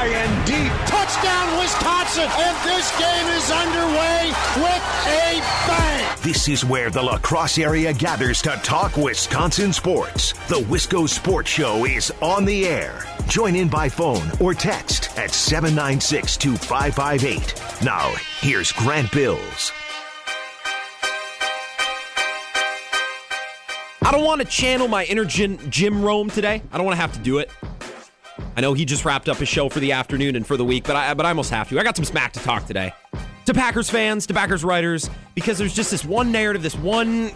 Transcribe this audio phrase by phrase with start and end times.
[0.00, 0.72] high and deep.
[0.88, 2.24] Touchdown, Wisconsin!
[2.24, 6.16] And this game is underway with a bang!
[6.22, 10.32] This is where the La Crosse area gathers to talk Wisconsin sports.
[10.48, 13.04] The Wisco Sports Show is on the air.
[13.28, 17.84] Join in by phone or text at 796 2558.
[17.84, 18.10] Now,
[18.40, 19.72] here's Grant Bills.
[24.02, 26.62] I don't want to channel my inner Jim, Jim Rome today.
[26.72, 27.50] I don't want to have to do it.
[28.56, 30.84] I know he just wrapped up his show for the afternoon and for the week,
[30.84, 31.78] but I but I almost have to.
[31.78, 32.92] I got some smack to talk today.
[33.46, 37.30] To Packers fans, to Packers writers, because there's just this one narrative, this one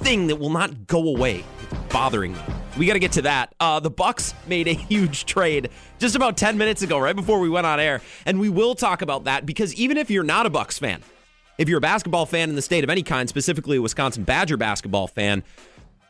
[0.00, 1.44] thing that will not go away.
[1.62, 2.40] It's bothering me.
[2.78, 3.54] We got to get to that.
[3.58, 7.48] Uh, the Bucks made a huge trade just about 10 minutes ago, right before we
[7.48, 10.50] went on air, and we will talk about that because even if you're not a
[10.50, 11.02] Bucks fan,
[11.58, 14.56] if you're a basketball fan in the state of any kind, specifically a Wisconsin Badger
[14.56, 15.44] basketball fan,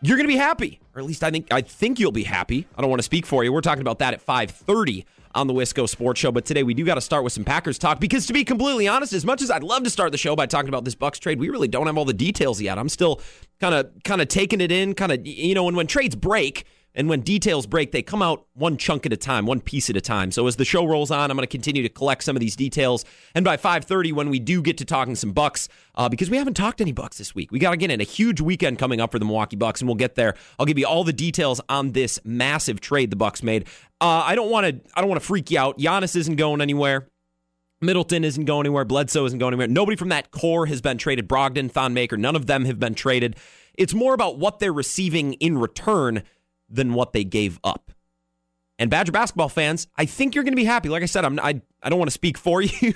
[0.01, 2.67] you're going to be happy, or at least I think I think you'll be happy.
[2.77, 3.53] I don't want to speak for you.
[3.53, 6.85] We're talking about that at 5:30 on the Wisco Sports Show, but today we do
[6.85, 9.51] got to start with some Packers talk because to be completely honest, as much as
[9.51, 11.87] I'd love to start the show by talking about this Bucks trade, we really don't
[11.87, 12.79] have all the details yet.
[12.79, 13.21] I'm still
[13.61, 16.65] kind of kind of taking it in, kind of you know, and when trades break,
[16.95, 19.97] and when details break, they come out one chunk at a time, one piece at
[19.97, 20.31] a time.
[20.31, 22.55] So as the show rolls on, I'm going to continue to collect some of these
[22.55, 23.05] details.
[23.35, 26.55] And by 5:30, when we do get to talking some Bucks, uh, because we haven't
[26.55, 29.19] talked any Bucks this week, we got get in a huge weekend coming up for
[29.19, 30.35] the Milwaukee Bucks, and we'll get there.
[30.59, 33.67] I'll give you all the details on this massive trade the Bucks made.
[34.01, 34.91] Uh, I don't want to.
[34.95, 35.79] I don't want to freak you out.
[35.79, 37.09] Giannis isn't going anywhere.
[37.81, 38.85] Middleton isn't going anywhere.
[38.85, 39.69] Bledsoe isn't going anywhere.
[39.69, 41.29] Nobody from that core has been traded.
[41.29, 43.37] Brogdon, Thon Maker, none of them have been traded.
[43.77, 46.23] It's more about what they're receiving in return
[46.75, 47.93] than what they gave up.
[48.79, 50.89] And Badger basketball fans, I think you're going to be happy.
[50.89, 52.95] Like I said, I'm, I I don't want to speak for you,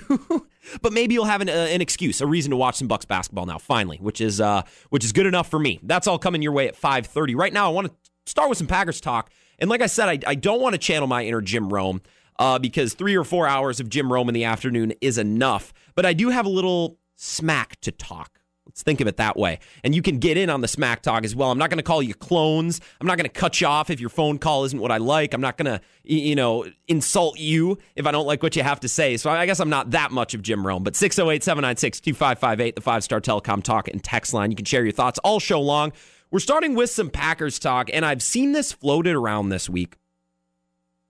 [0.81, 3.45] but maybe you'll have an, uh, an excuse, a reason to watch some Bucks basketball
[3.45, 3.57] now.
[3.57, 5.79] Finally, which is uh, which is good enough for me.
[5.83, 7.35] That's all coming your way at 5:30.
[7.35, 7.93] Right now, I want to
[8.25, 9.31] start with some Packers talk.
[9.57, 12.01] And like I said, I, I don't want to channel my inner Jim Rome
[12.37, 15.73] uh, because three or four hours of Jim Rome in the afternoon is enough.
[15.95, 18.38] But I do have a little smack to talk.
[18.69, 19.59] Let's think of it that way.
[19.83, 21.49] And you can get in on the smack talk as well.
[21.49, 22.79] I'm not going to call you clones.
[23.01, 25.33] I'm not going to cut you off if your phone call isn't what I like.
[25.33, 28.79] I'm not going to, you know, insult you if I don't like what you have
[28.81, 29.17] to say.
[29.17, 30.83] So I guess I'm not that much of Jim Rome.
[30.83, 34.51] But 608 796 2558, the five star telecom talk and text line.
[34.51, 35.91] You can share your thoughts all show long.
[36.29, 39.95] We're starting with some Packers talk, and I've seen this floated around this week.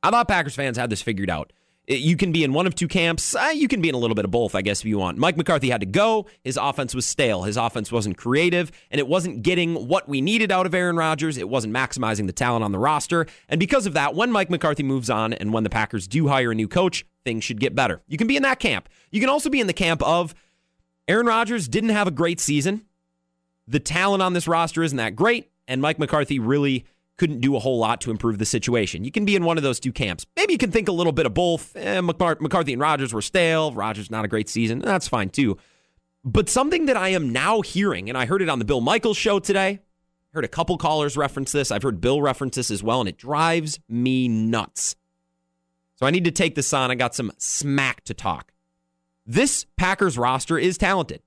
[0.01, 1.51] I thought Packers fans had this figured out
[1.97, 3.35] you can be in one of two camps.
[3.35, 5.17] Uh, you can be in a little bit of both, I guess, if you want.
[5.17, 6.27] Mike McCarthy had to go.
[6.44, 7.44] His offense was stale.
[7.44, 11.38] His offense wasn't creative, and it wasn't getting what we needed out of Aaron Rodgers.
[11.38, 13.25] It wasn't maximizing the talent on the roster.
[13.47, 16.51] And because of that, when Mike McCarthy moves on and when the Packers do hire
[16.51, 18.01] a new coach, things should get better.
[18.07, 18.88] You can be in that camp.
[19.09, 20.35] You can also be in the camp of
[21.07, 22.85] Aaron Rodgers didn't have a great season.
[23.67, 26.85] The talent on this roster isn't that great, and Mike McCarthy really
[27.19, 29.03] couldn't do a whole lot to improve the situation.
[29.03, 30.25] You can be in one of those two camps.
[30.35, 31.75] Maybe you can think a little bit of both.
[31.75, 33.72] Eh, McCarthy and Rodgers were stale.
[33.74, 34.80] Rodgers not a great season.
[34.80, 35.57] That's fine too.
[36.24, 39.18] But something that I am now hearing, and I heard it on the Bill Michaels
[39.18, 39.68] show today.
[39.69, 39.80] I
[40.34, 41.72] Heard a couple callers reference this.
[41.72, 44.96] I've heard Bill reference this as well, and it drives me nuts.
[45.96, 46.91] So I need to take this on.
[46.91, 48.53] I got some smack to talk.
[49.25, 51.22] This Packers roster is talented.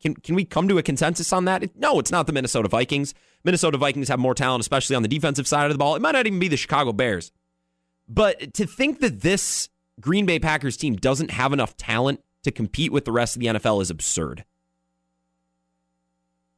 [0.00, 1.76] Can can we come to a consensus on that?
[1.76, 3.14] No, it's not the Minnesota Vikings.
[3.44, 5.94] Minnesota Vikings have more talent, especially on the defensive side of the ball.
[5.94, 7.32] It might not even be the Chicago Bears.
[8.08, 9.68] But to think that this
[10.00, 13.46] Green Bay Packers team doesn't have enough talent to compete with the rest of the
[13.46, 14.44] NFL is absurd.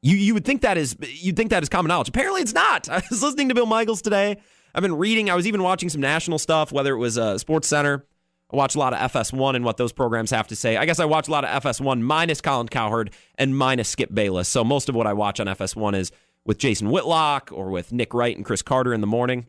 [0.03, 2.09] You you would think that is you'd think that is common knowledge.
[2.09, 2.89] Apparently, it's not.
[2.91, 4.37] I was listening to Bill Michaels today.
[4.75, 5.31] I've been reading.
[5.31, 8.05] I was even watching some national stuff, whether it was uh, Sports Center
[8.53, 10.77] I watch a lot of FS1 and what those programs have to say.
[10.77, 14.49] I guess I watch a lot of FS1 minus Colin Cowherd and minus Skip Bayless.
[14.49, 16.13] So most of what I watch on FS1 is
[16.45, 19.47] with Jason Whitlock or with Nick Wright and Cris Carter in the morning.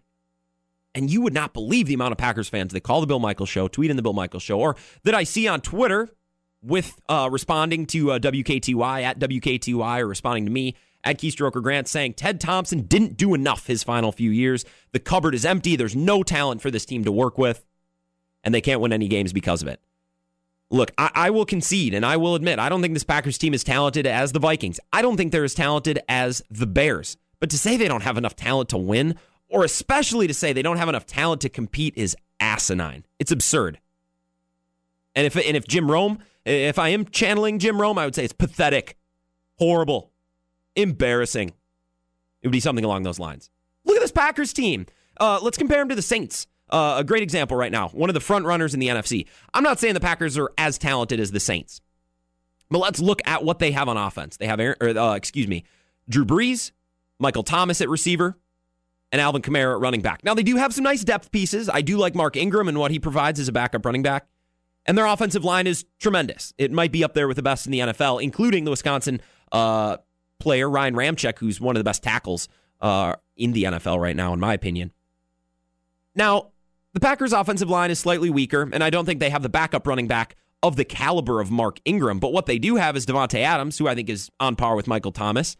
[0.95, 3.49] And you would not believe the amount of Packers fans that call the Bill Michaels
[3.49, 6.09] show, tweet in the Bill Michaels show, or that I see on Twitter
[6.63, 11.87] with uh, responding to uh, WKTY at WKTY or responding to me at Keystroker Grant
[11.87, 14.65] saying Ted Thompson didn't do enough his final few years.
[14.91, 15.75] The cupboard is empty.
[15.75, 17.63] There's no talent for this team to work with
[18.47, 19.81] and they can't win any games because of it.
[20.69, 23.53] Look, I, I, will concede and I will admit, I don't think this Packers team
[23.53, 24.79] is talented as the Vikings.
[24.93, 27.17] I don't think they're as talented as the Bears.
[27.41, 29.15] But to say they don't have enough talent to win,
[29.49, 33.03] or especially to say they don't have enough talent to compete, is asinine.
[33.19, 33.81] It's absurd.
[35.13, 38.23] And if and if Jim Rome, if I am channeling Jim Rome, I would say
[38.23, 38.95] it's pathetic,
[39.57, 40.13] horrible,
[40.77, 41.49] embarrassing.
[41.49, 43.49] It would be something along those lines.
[43.83, 44.85] Look at this Packers team.
[45.19, 46.47] Uh, let's compare them to the Saints.
[46.69, 49.25] Uh, a great example right now, one of the front runners in the NFC.
[49.53, 51.79] I'm not saying the Packers are as talented as the Saints,
[52.69, 54.37] but let's look at what they have on offense.
[54.37, 55.63] They have, Aaron, or, uh, excuse me,
[56.09, 56.71] Drew Brees,
[57.19, 58.37] Michael Thomas at receiver,
[59.11, 60.23] and Alvin Kamara at running back.
[60.23, 61.69] Now, they do have some nice depth pieces.
[61.69, 64.27] I do like Mark Ingram and what he provides as a backup running back.
[64.85, 66.53] And their offensive line is tremendous.
[66.57, 69.21] It might be up there with the best in the NFL, including the Wisconsin
[69.51, 69.97] uh,
[70.39, 72.47] player, Ryan Ramczyk, who's one of the best tackles
[72.81, 74.91] uh, in the NFL right now, in my opinion.
[76.15, 76.51] Now,
[76.97, 79.85] the Packers' offensive line is slightly weaker, and I don't think they have the backup
[79.85, 82.17] running back of the caliber of Mark Ingram.
[82.17, 84.87] But what they do have is Davante Adams, who I think is on par with
[84.87, 85.57] Michael Thomas.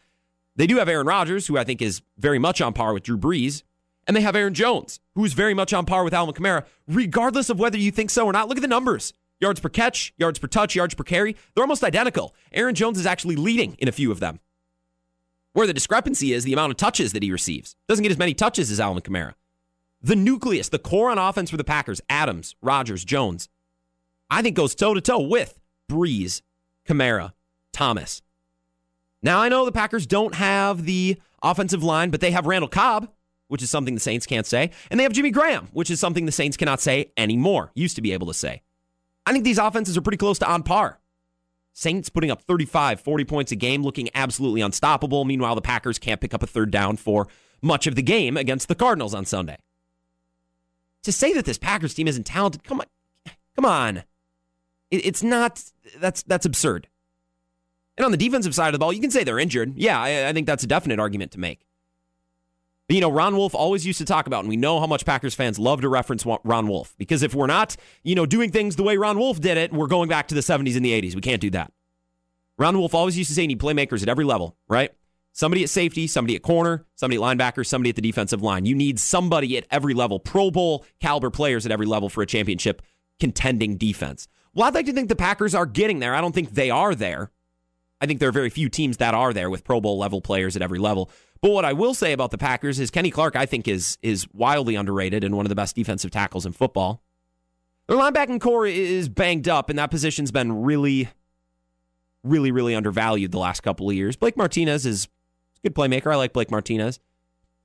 [0.56, 3.20] They do have Aaron Rodgers, who I think is very much on par with Drew
[3.20, 3.62] Brees.
[4.08, 7.60] And they have Aaron Jones, who's very much on par with Alvin Kamara, regardless of
[7.60, 8.48] whether you think so or not.
[8.48, 11.36] Look at the numbers yards per catch, yards per touch, yards per carry.
[11.54, 12.34] They're almost identical.
[12.52, 14.40] Aaron Jones is actually leading in a few of them.
[15.54, 17.76] Where the discrepancy is the amount of touches that he receives.
[17.88, 19.36] Doesn't get as many touches as Alvin Kamara.
[20.02, 23.50] The nucleus, the core on offense for the Packers, Adams, Rodgers, Jones,
[24.30, 25.60] I think goes toe to toe with
[25.90, 26.42] Brees,
[26.88, 27.34] Kamara,
[27.74, 28.22] Thomas.
[29.24, 33.10] Now, I know the Packers don't have the offensive line, but they have Randall Cobb,
[33.48, 34.72] which is something the Saints can't say.
[34.92, 37.72] And they have Jimmy Graham, which is something the Saints cannot say anymore.
[37.74, 38.62] Used to be able to say.
[39.26, 41.00] I think these offenses are pretty close to on par.
[41.74, 45.26] Saints putting up 35, 40 points a game, looking absolutely unstoppable.
[45.26, 47.28] Meanwhile, the Packers can't pick up a third down for
[47.62, 49.58] much of the game against the Cardinals on Sunday.
[51.08, 52.86] To say that this Packers team isn't talented, come on.
[53.56, 54.04] Come on.
[54.92, 55.64] It's not
[56.00, 56.90] that's that's absurd.
[57.98, 59.76] And on the defensive side of the ball, you can say they're injured.
[59.78, 61.66] Yeah, I, I think that's a definite argument to make.
[62.90, 65.06] But, you know, Ron Wolf always used to talk about, and we know how much
[65.06, 68.76] Packers fans love to reference Ron Wolf because if we're not, you know, doing things
[68.76, 71.16] the way Ron Wolf did it, we're going back to the 70s and the 80s.
[71.16, 71.72] We can't do that.
[72.58, 74.92] Ron Wolf always used to say you need playmakers at every level, right?
[75.38, 78.66] Somebody at safety, somebody at corner, somebody at linebacker, somebody at the defensive line.
[78.66, 82.26] You need somebody at every level, Pro Bowl caliber players at every level for a
[82.26, 82.82] championship
[83.20, 84.28] contending defense.
[84.56, 86.16] Well, I'd like to think the Packers are getting there.
[86.16, 87.30] I don't think they are there.
[88.02, 90.56] I think there are very few teams that are there with Pro Bowl level players
[90.56, 91.12] at every level.
[91.40, 94.28] But what I will say about the Packers is Kenny Clark, I think, is is
[94.34, 97.04] wildly underrated and one of the best defensive tackles in football.
[97.88, 101.10] Their linebacking core is banged up, and that position's been really,
[102.24, 104.16] really, really undervalued the last couple of years.
[104.16, 105.08] Blake Martinez is
[105.70, 106.12] good playmaker.
[106.12, 107.00] I like Blake Martinez.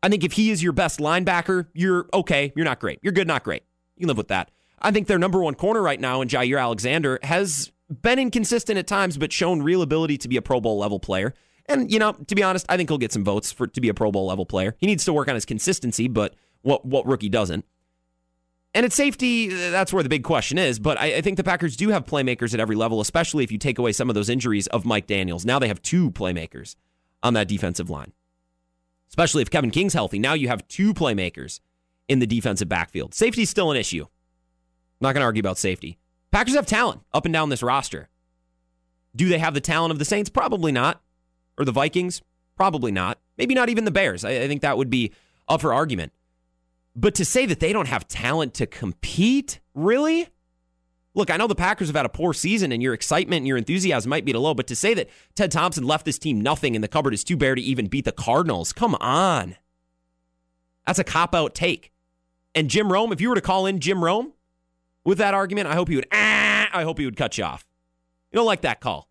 [0.02, 2.52] I think if he is your best linebacker, you're okay.
[2.56, 2.98] You're not great.
[3.02, 3.62] You're good, not great.
[3.96, 4.50] You can live with that.
[4.80, 8.86] I think their number one corner right now in Jaire Alexander has been inconsistent at
[8.86, 11.34] times, but shown real ability to be a Pro Bowl level player.
[11.66, 13.88] And, you know, to be honest, I think he'll get some votes for to be
[13.88, 14.74] a Pro Bowl level player.
[14.78, 17.64] He needs to work on his consistency, but what what rookie doesn't?
[18.74, 20.78] And at safety, that's where the big question is.
[20.78, 23.58] But I, I, think the Packers do have playmakers at every level, especially if you
[23.58, 25.44] take away some of those injuries of Mike Daniels.
[25.44, 26.74] Now they have two playmakers
[27.22, 28.12] on that defensive line.
[29.08, 30.18] Especially if Kevin King's healthy.
[30.18, 31.60] Now you have two playmakers
[32.08, 33.14] in the defensive backfield.
[33.14, 34.02] Safety's still an issue.
[34.04, 34.08] I'm
[35.00, 35.98] not going to argue about safety.
[36.30, 38.08] Packers have talent up and down this roster.
[39.14, 40.30] Do they have the talent of the Saints?
[40.30, 41.02] Probably not.
[41.58, 42.22] Or the Vikings?
[42.56, 43.18] Probably not.
[43.36, 44.24] Maybe not even the Bears.
[44.24, 45.12] I, I think that would be
[45.48, 46.12] up for argument.
[46.96, 50.28] But to say that they don't have talent to compete, really?
[51.14, 53.58] Look, I know the Packers have had a poor season and your excitement and your
[53.58, 56.80] enthusiasm might be low, but to say that Ted Thompson left this team nothing in
[56.80, 59.56] the cupboard is too bare to even beat the Cardinals, come on.
[60.86, 61.92] That's a cop out take.
[62.54, 64.32] And Jim Rome, if you were to call in Jim Rome,
[65.04, 66.06] with that argument, I hope he would.
[66.12, 67.66] Ah, I hope he would cut you off.
[68.30, 69.08] You don't like that call.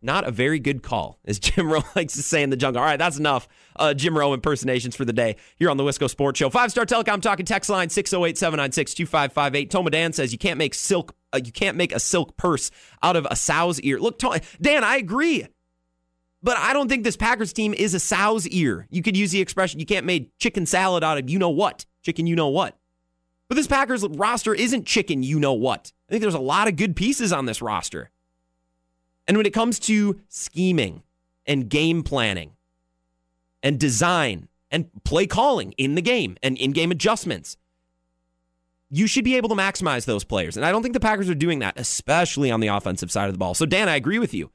[0.00, 2.80] Not a very good call, as Jim Rome likes to say in the jungle.
[2.80, 6.08] All right, that's enough uh, Jim Rome impersonations for the day here on the Wisco
[6.08, 6.50] Sports Show.
[6.50, 9.70] Five Star Telecom talking text line 608 796 2558.
[9.70, 12.70] Tomah Dan says you can't make silk uh, you can't make a silk purse
[13.02, 13.98] out of a sow's ear.
[13.98, 14.18] Look,
[14.60, 15.46] Dan, I agree.
[16.42, 18.86] But I don't think this Packers team is a sow's ear.
[18.90, 21.84] You could use the expression you can't make chicken salad out of you know what.
[22.02, 22.76] Chicken you know what.
[23.48, 25.92] But this Packers roster isn't chicken, you know what.
[26.08, 28.10] I think there's a lot of good pieces on this roster.
[29.26, 31.02] And when it comes to scheming
[31.46, 32.52] and game planning
[33.62, 37.56] and design and play calling in the game and in game adjustments,
[38.90, 40.56] you should be able to maximize those players.
[40.56, 43.34] And I don't think the Packers are doing that, especially on the offensive side of
[43.34, 43.54] the ball.
[43.54, 44.50] So, Dan, I agree with you.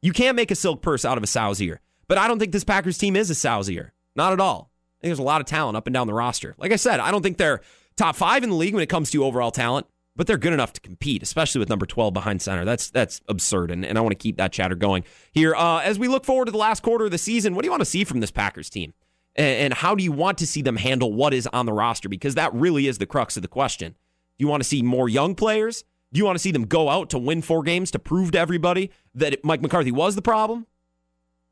[0.00, 1.80] You can't make a silk purse out of a sow's ear.
[2.06, 3.92] But I don't think this Packers team is a sow's ear.
[4.16, 4.70] Not at all.
[4.98, 6.54] I think there's a lot of talent up and down the roster.
[6.58, 7.60] Like I said, I don't think they're
[7.96, 9.86] top five in the league when it comes to overall talent,
[10.16, 12.64] but they're good enough to compete, especially with number 12 behind center.
[12.64, 15.54] That's that's absurd, and, and I want to keep that chatter going here.
[15.54, 17.70] Uh, as we look forward to the last quarter of the season, what do you
[17.70, 18.94] want to see from this Packers team?
[19.38, 22.08] And, how do you want to see them handle what is on the roster?
[22.08, 23.92] Because that really is the crux of the question.
[23.92, 25.84] Do you want to see more young players?
[26.12, 28.38] Do you want to see them go out to win four games to prove to
[28.38, 30.66] everybody that Mike McCarthy was the problem?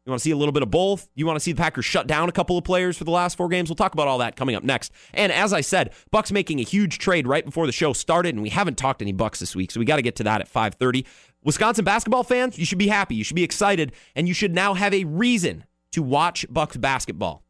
[0.05, 1.09] You want to see a little bit of both?
[1.17, 3.37] You want to see the Packers shut down a couple of players for the last
[3.37, 3.69] four games?
[3.69, 4.93] We'll talk about all that coming up next.
[5.13, 8.43] And as I said, Bucks making a huge trade right before the show started, and
[8.43, 10.49] we haven't talked any Bucks this week, so we got to get to that at
[10.49, 11.05] 5:30.
[11.43, 14.75] Wisconsin basketball fans, you should be happy, you should be excited, and you should now
[14.75, 17.43] have a reason to watch Bucks basketball.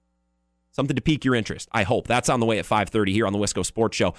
[0.76, 1.71] Something to pique your interest.
[1.73, 2.06] I hope.
[2.06, 4.12] That's on the way at 5:30 here on the Wisco Sports Show.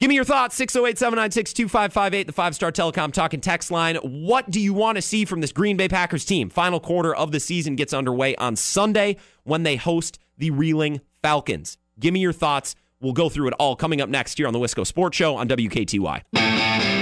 [0.00, 3.96] Give me your thoughts, 608 796 2558, the five star telecom talking text line.
[3.96, 6.50] What do you want to see from this Green Bay Packers team?
[6.50, 11.78] Final quarter of the season gets underway on Sunday when they host the Reeling Falcons.
[11.98, 12.74] Give me your thoughts.
[13.00, 15.48] We'll go through it all coming up next here on the Wisco Sports Show on
[15.48, 16.93] WKTY.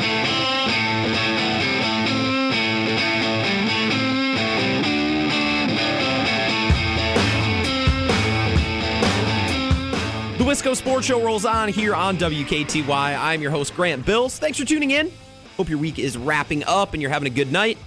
[10.52, 13.18] Wisco Sports Show rolls on here on WKTY.
[13.18, 14.38] I'm your host, Grant Bills.
[14.38, 15.10] Thanks for tuning in.
[15.56, 17.78] Hope your week is wrapping up and you're having a good night.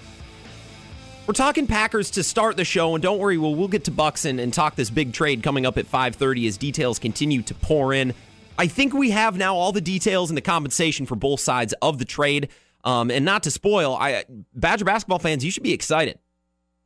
[1.27, 4.25] We're talking Packers to start the show, and don't worry, we'll, we'll get to Bucks
[4.25, 7.93] and, and talk this big trade coming up at 5:30 as details continue to pour
[7.93, 8.15] in.
[8.57, 11.99] I think we have now all the details and the compensation for both sides of
[11.99, 12.49] the trade.
[12.83, 16.17] Um, and not to spoil, I Badger basketball fans, you should be excited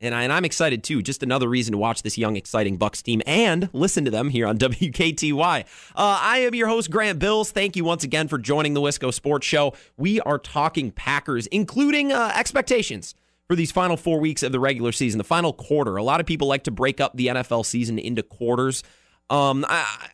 [0.01, 1.01] and, I, and I'm excited too.
[1.01, 4.47] Just another reason to watch this young, exciting Bucks team and listen to them here
[4.47, 5.61] on WKTY.
[5.95, 7.51] Uh, I am your host, Grant Bills.
[7.51, 9.73] Thank you once again for joining the Wisco Sports Show.
[9.97, 13.15] We are talking Packers, including uh, expectations
[13.47, 15.97] for these final four weeks of the regular season, the final quarter.
[15.97, 18.83] A lot of people like to break up the NFL season into quarters.
[19.29, 20.09] Um, I,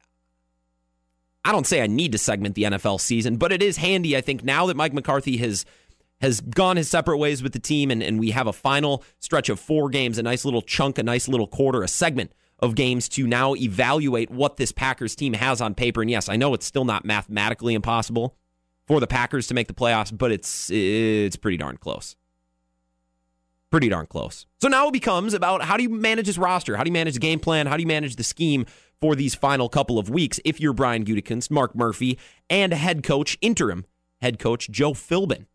[1.43, 4.21] I don't say I need to segment the NFL season, but it is handy, I
[4.21, 5.65] think, now that Mike McCarthy has
[6.25, 9.47] has gone his separate ways with the team, and, and we have a final stretch
[9.47, 13.07] of four games, a nice little chunk, a nice little quarter, a segment of games
[13.09, 16.01] to now evaluate what this Packers team has on paper.
[16.01, 18.35] And yes, I know it's still not mathematically impossible
[18.87, 22.15] for the Packers to make the playoffs, but it's it's pretty darn close.
[23.69, 24.45] Pretty darn close.
[24.61, 26.75] So now it becomes about how do you manage this roster?
[26.75, 27.67] How do you manage the game plan?
[27.67, 28.65] How do you manage the scheme
[28.99, 32.17] for these final couple of weeks if you're Brian Gutekunst, Mark Murphy,
[32.49, 33.85] and head coach, interim
[34.21, 35.45] head coach Joe Philbin?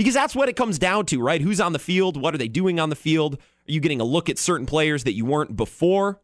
[0.00, 1.42] Because that's what it comes down to, right?
[1.42, 2.16] Who's on the field?
[2.16, 3.34] What are they doing on the field?
[3.34, 6.22] Are you getting a look at certain players that you weren't before?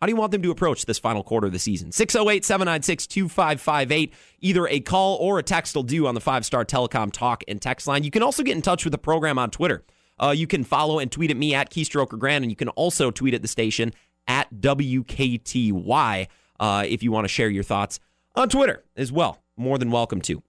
[0.00, 1.90] How do you want them to approach this final quarter of the season?
[1.90, 4.14] 608 796 2558.
[4.38, 7.60] Either a call or a text will do on the five star telecom talk and
[7.60, 8.04] text line.
[8.04, 9.82] You can also get in touch with the program on Twitter.
[10.20, 13.10] Uh, you can follow and tweet at me at Keystroker Grant, and you can also
[13.10, 13.92] tweet at the station
[14.28, 16.28] at WKTY
[16.60, 17.98] uh, if you want to share your thoughts
[18.36, 19.42] on Twitter as well.
[19.56, 20.40] More than welcome to.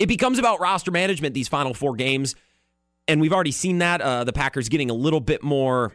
[0.00, 2.34] It becomes about roster management these final four games.
[3.06, 4.00] And we've already seen that.
[4.00, 5.92] Uh, the Packers getting a little bit more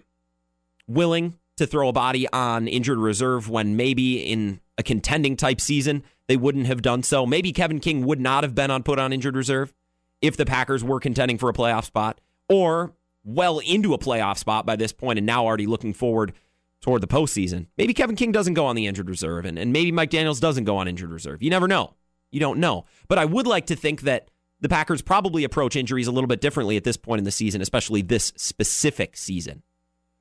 [0.88, 6.04] willing to throw a body on injured reserve when maybe in a contending type season
[6.28, 7.26] they wouldn't have done so.
[7.26, 9.74] Maybe Kevin King would not have been on put on injured reserve
[10.22, 12.94] if the Packers were contending for a playoff spot or
[13.24, 16.34] well into a playoff spot by this point and now already looking forward
[16.82, 17.68] toward the postseason.
[17.78, 20.66] Maybe Kevin King doesn't go on the injured reserve and, and maybe Mike Daniels doesn't
[20.66, 21.42] go on injured reserve.
[21.42, 21.96] You never know.
[22.32, 22.86] You don't know.
[23.08, 24.30] But I would like to think that
[24.60, 27.62] the Packers probably approach injuries a little bit differently at this point in the season,
[27.62, 29.64] especially this specific season.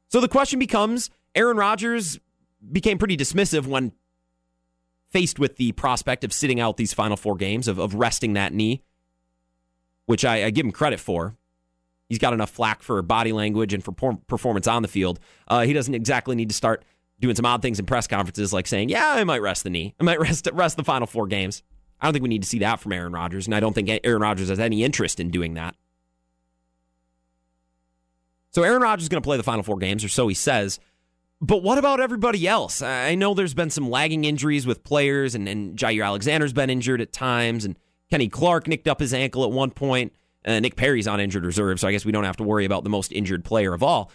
[0.09, 2.19] So the question becomes Aaron Rodgers
[2.71, 3.93] became pretty dismissive when
[5.11, 8.53] faced with the prospect of sitting out these final four games, of, of resting that
[8.53, 8.83] knee,
[10.07, 11.37] which I, I give him credit for.
[12.09, 13.93] He's got enough flack for body language and for
[14.27, 15.21] performance on the field.
[15.49, 16.85] Uh, he doesn't exactly need to start
[17.21, 19.95] doing some odd things in press conferences like saying, "Yeah, I might rest the knee.
[19.99, 21.63] I might rest rest the final four games."
[22.05, 23.89] I don't think we need to see that from Aaron Rodgers, and I don't think
[24.05, 25.75] Aaron Rodgers has any interest in doing that.
[28.51, 30.79] So Aaron Rodgers is going to play the final four games, or so he says.
[31.41, 32.83] But what about everybody else?
[32.83, 37.01] I know there's been some lagging injuries with players, and, and Jaire Alexander's been injured
[37.01, 37.75] at times, and
[38.11, 40.13] Kenny Clark nicked up his ankle at one point.
[40.45, 42.85] Uh, Nick Perry's on injured reserve, so I guess we don't have to worry about
[42.85, 44.11] the most injured player of all.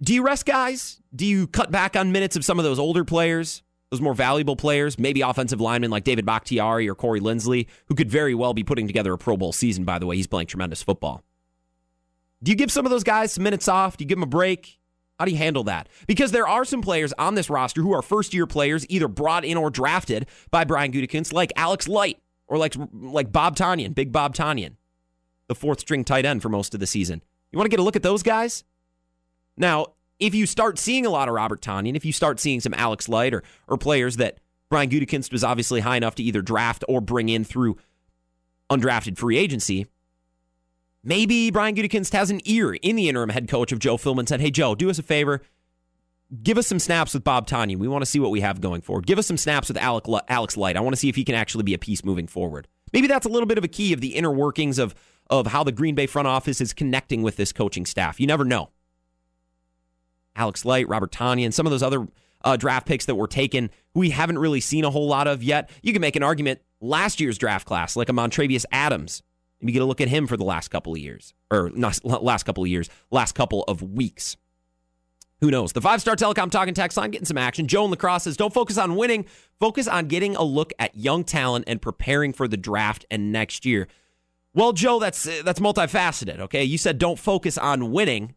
[0.00, 1.02] Do you rest guys?
[1.12, 3.64] Do you cut back on minutes of some of those older players?
[3.92, 8.10] Those more valuable players, maybe offensive linemen like David Bakhtiari or Corey Linsley, who could
[8.10, 10.16] very well be putting together a Pro Bowl season, by the way.
[10.16, 11.22] He's playing tremendous football.
[12.42, 13.98] Do you give some of those guys some minutes off?
[13.98, 14.80] Do you give them a break?
[15.18, 15.90] How do you handle that?
[16.06, 19.44] Because there are some players on this roster who are first year players, either brought
[19.44, 22.18] in or drafted by Brian Gutekunst, like Alex Light
[22.48, 24.76] or like, like Bob Tonyan, Big Bob Tonyan,
[25.48, 27.22] the fourth string tight end for most of the season.
[27.52, 28.64] You want to get a look at those guys?
[29.54, 29.88] Now,
[30.22, 33.08] if you start seeing a lot of Robert Tonyan, if you start seeing some Alex
[33.08, 34.38] Light or, or players that
[34.70, 37.76] Brian Gutekunst was obviously high enough to either draft or bring in through
[38.70, 39.88] undrafted free agency,
[41.02, 44.40] maybe Brian Gutekunst has an ear in the interim head coach of Joe Philbin said,
[44.40, 45.42] hey, Joe, do us a favor.
[46.40, 47.78] Give us some snaps with Bob Tonyan.
[47.78, 49.06] We want to see what we have going forward.
[49.06, 50.76] Give us some snaps with Alex Light.
[50.76, 52.68] I want to see if he can actually be a piece moving forward.
[52.92, 54.94] Maybe that's a little bit of a key of the inner workings of,
[55.28, 58.20] of how the Green Bay front office is connecting with this coaching staff.
[58.20, 58.70] You never know.
[60.36, 62.06] Alex Light, Robert Tonyan, and some of those other
[62.44, 65.70] uh, draft picks that were taken we haven't really seen a whole lot of yet.
[65.82, 69.22] You can make an argument last year's draft class, like a Montravius Adams.
[69.60, 72.44] You get a look at him for the last couple of years, or not last
[72.44, 74.36] couple of years, last couple of weeks.
[75.40, 75.72] Who knows?
[75.72, 77.68] The five star telecom talking text line getting some action.
[77.68, 79.26] Joe in La Crosse says, don't focus on winning,
[79.58, 83.64] focus on getting a look at young talent and preparing for the draft and next
[83.66, 83.88] year.
[84.54, 86.40] Well, Joe, that's that's multifaceted.
[86.40, 88.34] Okay, you said don't focus on winning,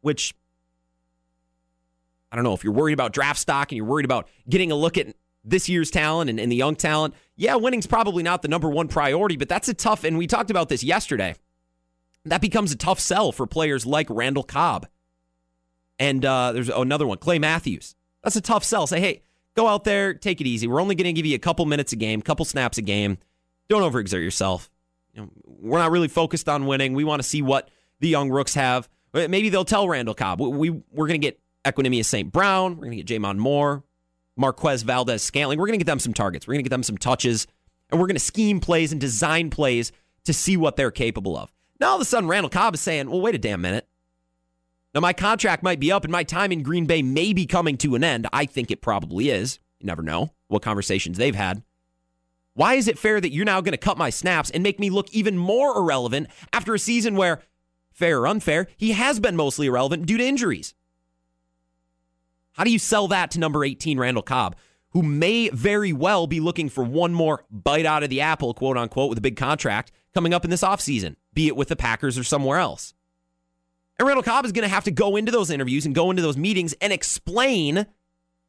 [0.00, 0.34] which
[2.32, 4.74] I don't know if you're worried about draft stock and you're worried about getting a
[4.74, 7.14] look at this year's talent and, and the young talent.
[7.36, 10.02] Yeah, winning's probably not the number one priority, but that's a tough.
[10.02, 11.34] And we talked about this yesterday.
[12.24, 14.86] That becomes a tough sell for players like Randall Cobb.
[15.98, 17.94] And uh, there's another one, Clay Matthews.
[18.24, 18.86] That's a tough sell.
[18.86, 19.22] Say, hey,
[19.54, 20.66] go out there, take it easy.
[20.66, 23.18] We're only going to give you a couple minutes a game, couple snaps a game.
[23.68, 24.70] Don't overexert yourself.
[25.12, 26.94] You know, we're not really focused on winning.
[26.94, 27.68] We want to see what
[28.00, 28.88] the young rooks have.
[29.12, 32.32] Maybe they'll tell Randall Cobb, we, we, we're going to get Equanimeous St.
[32.32, 32.76] Brown.
[32.76, 33.84] We're going to get J'Mon Moore,
[34.36, 35.58] Marquez Valdes-Scantling.
[35.58, 36.46] We're going to get them some targets.
[36.46, 37.46] We're going to get them some touches.
[37.90, 39.92] And we're going to scheme plays and design plays
[40.24, 41.52] to see what they're capable of.
[41.80, 43.88] Now, all of a sudden, Randall Cobb is saying, well, wait a damn minute.
[44.94, 47.76] Now, my contract might be up and my time in Green Bay may be coming
[47.78, 48.26] to an end.
[48.32, 49.58] I think it probably is.
[49.78, 51.62] You never know what conversations they've had.
[52.54, 54.90] Why is it fair that you're now going to cut my snaps and make me
[54.90, 57.40] look even more irrelevant after a season where,
[57.90, 60.74] fair or unfair, he has been mostly irrelevant due to injuries?
[62.52, 64.56] How do you sell that to number 18, Randall Cobb,
[64.90, 68.76] who may very well be looking for one more bite out of the apple, quote
[68.76, 72.18] unquote, with a big contract coming up in this offseason, be it with the Packers
[72.18, 72.94] or somewhere else?
[73.98, 76.22] And Randall Cobb is going to have to go into those interviews and go into
[76.22, 77.86] those meetings and explain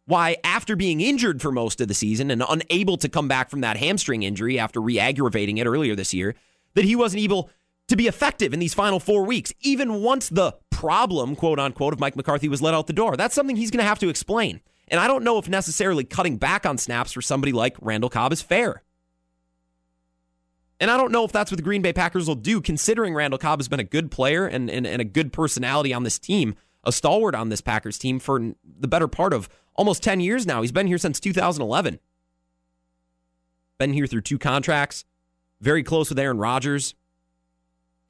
[0.05, 3.61] why, after being injured for most of the season and unable to come back from
[3.61, 6.35] that hamstring injury after re aggravating it earlier this year,
[6.73, 7.49] that he wasn't able
[7.93, 11.99] to be effective in these final four weeks, even once the problem, quote unquote, of
[11.99, 13.15] Mike McCarthy was let out the door.
[13.15, 14.59] That's something he's going to have to explain.
[14.89, 18.33] And I don't know if necessarily cutting back on snaps for somebody like Randall Cobb
[18.33, 18.83] is fair.
[20.79, 23.37] And I don't know if that's what the Green Bay Packers will do, considering Randall
[23.37, 26.55] Cobb has been a good player and, and, and a good personality on this team,
[26.83, 30.61] a stalwart on this Packers team for the better part of almost 10 years now.
[30.61, 31.99] He's been here since 2011.
[33.77, 35.05] Been here through two contracts,
[35.61, 36.95] very close with Aaron Rodgers.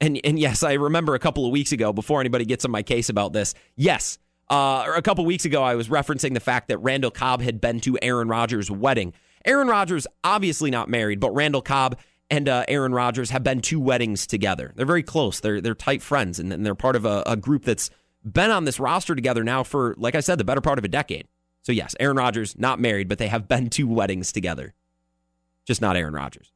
[0.04, 2.82] And, and yes, I remember a couple of weeks ago, before anybody gets on my
[2.82, 4.18] case about this, yes,
[4.50, 7.80] uh, a couple weeks ago, I was referencing the fact that Randall Cobb had been
[7.80, 9.14] to Aaron Rodgers' wedding.
[9.46, 13.80] Aaron Rodgers, obviously not married, but Randall Cobb and uh, Aaron Rodgers have been to
[13.80, 14.72] weddings together.
[14.74, 15.40] They're very close.
[15.40, 17.90] They're they're tight friends, and, and they're part of a, a, group that's
[18.24, 20.88] been on this roster together now for, like I said, the better part of a
[20.88, 21.28] decade.
[21.62, 24.74] So yes, Aaron Rodgers not married, but they have been to weddings together.
[25.66, 26.53] Just not Aaron Rodgers.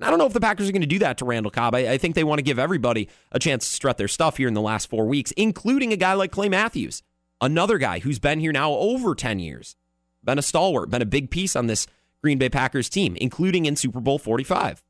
[0.00, 1.74] I don't know if the Packers are going to do that to Randall Cobb.
[1.74, 4.46] I, I think they want to give everybody a chance to strut their stuff here
[4.46, 7.02] in the last four weeks, including a guy like Clay Matthews,
[7.40, 9.76] another guy who's been here now over 10 years,
[10.22, 11.86] been a stalwart, been a big piece on this
[12.22, 14.84] Green Bay Packers team, including in Super Bowl 45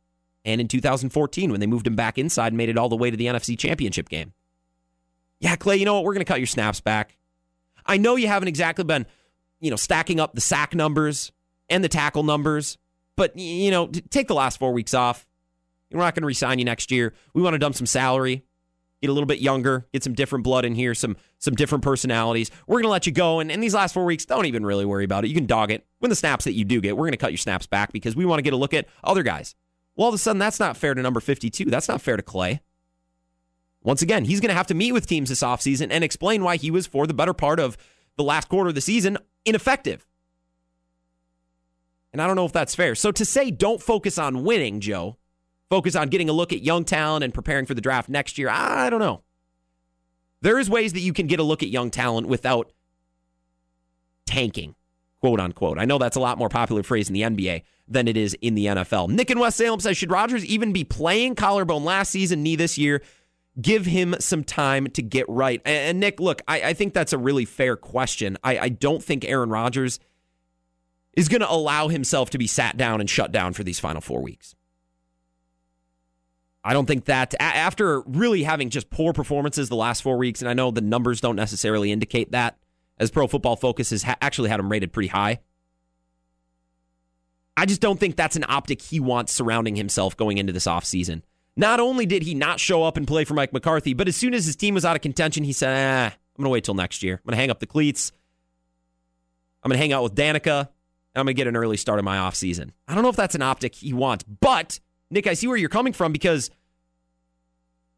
[0.44, 3.10] and in 2014 when they moved him back inside and made it all the way
[3.10, 4.32] to the NFC Championship game.
[5.40, 6.04] Yeah, Clay, you know what?
[6.04, 7.16] We're going to cut your snaps back.
[7.86, 9.06] I know you haven't exactly been,
[9.60, 11.32] you know, stacking up the sack numbers
[11.68, 12.76] and the tackle numbers,
[13.18, 15.26] but, you know, take the last four weeks off.
[15.90, 17.12] We're not going to resign you next year.
[17.34, 18.44] We want to dump some salary
[19.00, 22.50] get a little bit younger, get some different blood in here, some some different personalities.
[22.66, 23.40] We're going to let you go.
[23.40, 25.28] And in these last four weeks, don't even really worry about it.
[25.28, 25.86] You can dog it.
[26.00, 28.16] When the snaps that you do get, we're going to cut your snaps back because
[28.16, 29.54] we want to get a look at other guys.
[29.94, 31.66] Well, all of a sudden, that's not fair to number 52.
[31.66, 32.60] That's not fair to Clay.
[33.82, 36.56] Once again, he's going to have to meet with teams this offseason and explain why
[36.56, 37.76] he was, for the better part of
[38.16, 40.06] the last quarter of the season, ineffective.
[42.12, 42.94] And I don't know if that's fair.
[42.94, 45.18] So to say don't focus on winning, Joe,
[45.68, 48.48] focus on getting a look at young talent and preparing for the draft next year.
[48.48, 49.22] I don't know.
[50.40, 52.72] There is ways that you can get a look at young talent without
[54.26, 54.74] tanking,
[55.20, 55.78] quote unquote.
[55.78, 58.54] I know that's a lot more popular phrase in the NBA than it is in
[58.54, 59.08] the NFL.
[59.08, 62.78] Nick in West Salem says, should Rodgers even be playing collarbone last season, knee this
[62.78, 63.02] year?
[63.60, 65.60] Give him some time to get right.
[65.64, 68.38] And, Nick, look, I, I, think that's a really fair question.
[68.44, 69.98] I, I don't think Aaron Rodgers
[71.18, 74.00] is going to allow himself to be sat down and shut down for these final
[74.00, 74.54] four weeks.
[76.62, 80.48] I don't think that after really having just poor performances the last four weeks, and
[80.48, 82.56] I know the numbers don't necessarily indicate that,
[82.98, 85.40] as Pro Football Focus has ha- actually had him rated pretty high.
[87.56, 91.22] I just don't think that's an optic he wants surrounding himself going into this offseason.
[91.56, 94.34] Not only did he not show up and play for Mike McCarthy, but as soon
[94.34, 96.74] as his team was out of contention, he said, eh, I'm going to wait till
[96.74, 97.14] next year.
[97.14, 98.12] I'm going to hang up the cleats.
[99.64, 100.68] I'm going to hang out with Danica,
[101.14, 102.70] I'm going to get an early start of my offseason.
[102.86, 104.78] I don't know if that's an optic he wants, but
[105.10, 106.50] Nick, I see where you're coming from because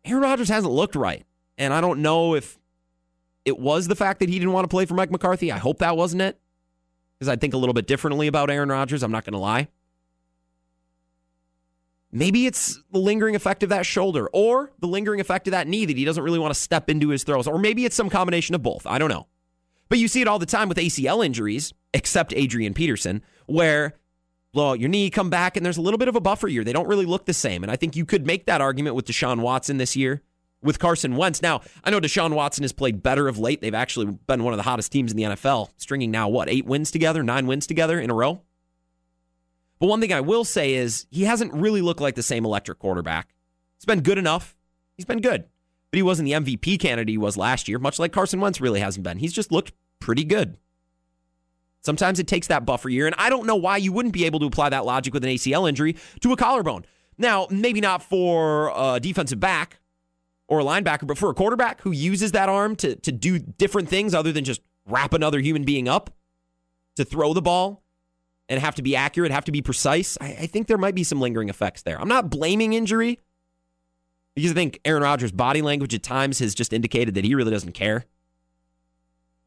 [0.05, 1.27] Aaron Rodgers hasn't looked right.
[1.59, 2.59] And I don't know if
[3.45, 5.53] it was the fact that he didn't want to play for Mike McCarthy.
[5.53, 6.41] I hope that wasn't it.
[7.19, 9.03] Because I think a little bit differently about Aaron Rodgers.
[9.03, 9.69] I'm not going to lie.
[12.13, 15.85] maybe it's the lingering effect of that shoulder or the lingering effect of that knee
[15.85, 18.55] that he doesn't really want to step into his throws, or maybe it's some combination
[18.55, 18.87] of both.
[18.87, 19.27] I don't know.
[19.91, 23.95] But you see it all the time with ACL injuries, except Adrian Peterson, where
[24.53, 26.65] blow out your knee, come back, and there's a little bit of a buffer year.
[26.65, 27.63] They don't really look the same.
[27.63, 30.23] And I think you could make that argument with Deshaun Watson this year,
[30.63, 31.43] with Carson Wentz.
[31.43, 33.61] Now, I know Deshaun Watson has played better of late.
[33.61, 36.67] They've actually been one of the hottest teams in the NFL, stringing now, what, eight
[36.67, 38.43] wins together, nine wins together in a row?
[39.81, 42.79] But one thing I will say is he hasn't really looked like the same electric
[42.79, 43.35] quarterback.
[43.77, 44.55] He's been good enough.
[44.97, 45.47] He's been good.
[45.91, 48.81] But he wasn't the MVP candidate he was last year, much like Carson Wentz really
[48.81, 49.19] hasn't been.
[49.19, 50.57] He's just looked pretty good.
[51.83, 54.39] Sometimes it takes that buffer year, and I don't know why you wouldn't be able
[54.41, 56.85] to apply that logic with an ACL injury to a collarbone.
[57.17, 59.81] Now, maybe not for a defensive back
[60.47, 63.89] or a linebacker, but for a quarterback who uses that arm to, to do different
[63.89, 66.11] things other than just wrap another human being up,
[66.97, 67.83] to throw the ball
[68.49, 71.05] and have to be accurate, have to be precise, I, I think there might be
[71.05, 72.01] some lingering effects there.
[72.01, 73.21] I'm not blaming injury
[74.35, 77.51] because I think Aaron Rodgers' body language at times has just indicated that he really
[77.51, 78.05] doesn't care.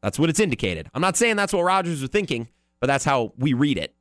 [0.02, 0.90] That's what it's indicated.
[0.92, 2.48] I'm not saying that's what Rodgers was thinking,
[2.80, 3.94] but that's how we read it.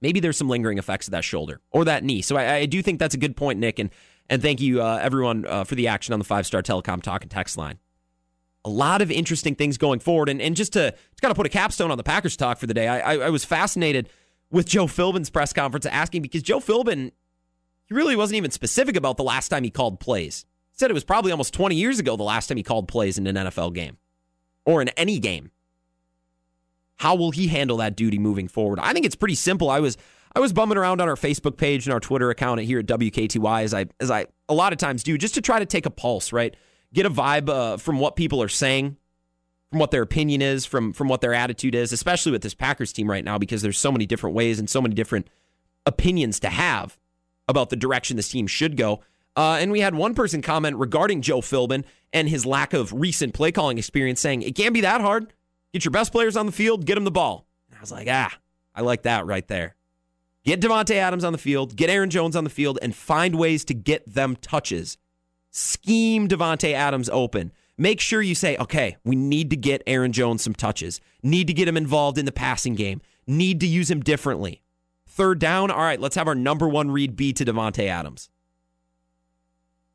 [0.00, 2.22] Maybe there's some lingering effects of that shoulder or that knee.
[2.22, 3.78] So I, I do think that's a good point, Nick.
[3.78, 3.90] And
[4.30, 7.22] and thank you uh, everyone uh, for the action on the five star telecom talk
[7.22, 7.78] and text line.
[8.64, 11.46] A lot of interesting things going forward, and and just to just kind of put
[11.46, 12.88] a capstone on the Packers talk for the day.
[12.88, 14.08] I, I, I was fascinated
[14.50, 17.12] with Joe Philbin's press conference asking because Joe Philbin
[17.88, 20.44] he really wasn't even specific about the last time he called plays.
[20.70, 23.18] He said it was probably almost 20 years ago the last time he called plays
[23.18, 23.96] in an NFL game
[24.66, 25.50] or in any game.
[26.96, 28.78] How will he handle that duty moving forward?
[28.80, 29.70] I think it's pretty simple.
[29.70, 29.96] I was
[30.34, 33.62] I was bumming around on our Facebook page and our Twitter account here at WKTY
[33.62, 35.90] as I as I a lot of times do just to try to take a
[35.90, 36.54] pulse, right?
[36.92, 38.96] Get a vibe uh, from what people are saying,
[39.70, 42.92] from what their opinion is, from from what their attitude is, especially with this Packers
[42.92, 45.28] team right now because there's so many different ways and so many different
[45.86, 46.97] opinions to have
[47.48, 49.00] about the direction this team should go.
[49.36, 53.34] Uh, and we had one person comment regarding Joe Philbin and his lack of recent
[53.34, 55.32] play calling experience, saying it can't be that hard.
[55.72, 57.46] Get your best players on the field, get them the ball.
[57.68, 58.36] And I was like, ah,
[58.74, 59.76] I like that right there.
[60.44, 63.64] Get Davante Adams on the field, get Aaron Jones on the field, and find ways
[63.66, 64.96] to get them touches.
[65.50, 67.52] Scheme Davante Adams open.
[67.76, 71.00] Make sure you say, okay, we need to get Aaron Jones some touches.
[71.22, 73.00] Need to get him involved in the passing game.
[73.26, 74.62] Need to use him differently.
[75.18, 78.30] Third down, all right, let's have our number one read be to Davante Adams.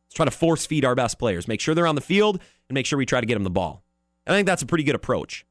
[0.08, 1.48] Let's try to force feed our best players.
[1.48, 3.50] Make sure they're on the field and make sure we try to get them the
[3.50, 3.86] ball.
[4.28, 5.46] I think that's a pretty good approach.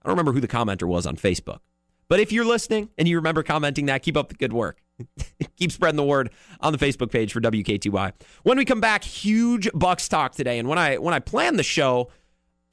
[0.00, 1.58] I don't remember who the commenter was on Facebook.
[2.06, 4.80] But if you're listening and you remember commenting that, keep up the good work.
[5.56, 8.12] keep spreading the word on the Facebook page for WKTY.
[8.44, 10.60] When we come back, huge Bucks talk today.
[10.60, 12.12] And when I when I planned the show,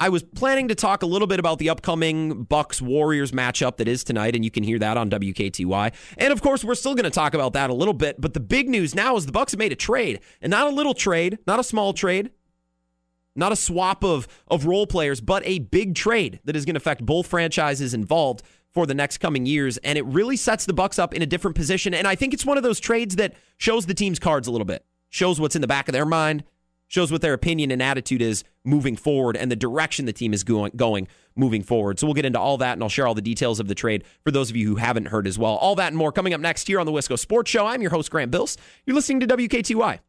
[0.03, 3.87] I was planning to talk a little bit about the upcoming Bucks Warriors matchup that
[3.87, 5.93] is tonight, and you can hear that on WKTY.
[6.17, 8.19] And of course, we're still going to talk about that a little bit.
[8.19, 10.71] But the big news now is the Bucks have made a trade, and not a
[10.71, 12.31] little trade, not a small trade,
[13.33, 16.79] not a swap of of role players, but a big trade that is going to
[16.79, 19.77] affect both franchises involved for the next coming years.
[19.77, 21.93] And it really sets the Bucks up in a different position.
[21.93, 24.65] And I think it's one of those trades that shows the team's cards a little
[24.65, 26.43] bit, shows what's in the back of their mind
[26.93, 30.43] shows what their opinion and attitude is moving forward and the direction the team is
[30.43, 31.97] going, going moving forward.
[31.97, 34.03] So we'll get into all that and I'll share all the details of the trade
[34.23, 35.55] for those of you who haven't heard as well.
[35.55, 37.65] All that and more coming up next here on the Wisco Sports Show.
[37.65, 38.57] I'm your host, Grant Bills.
[38.85, 39.99] You're listening to WKTY.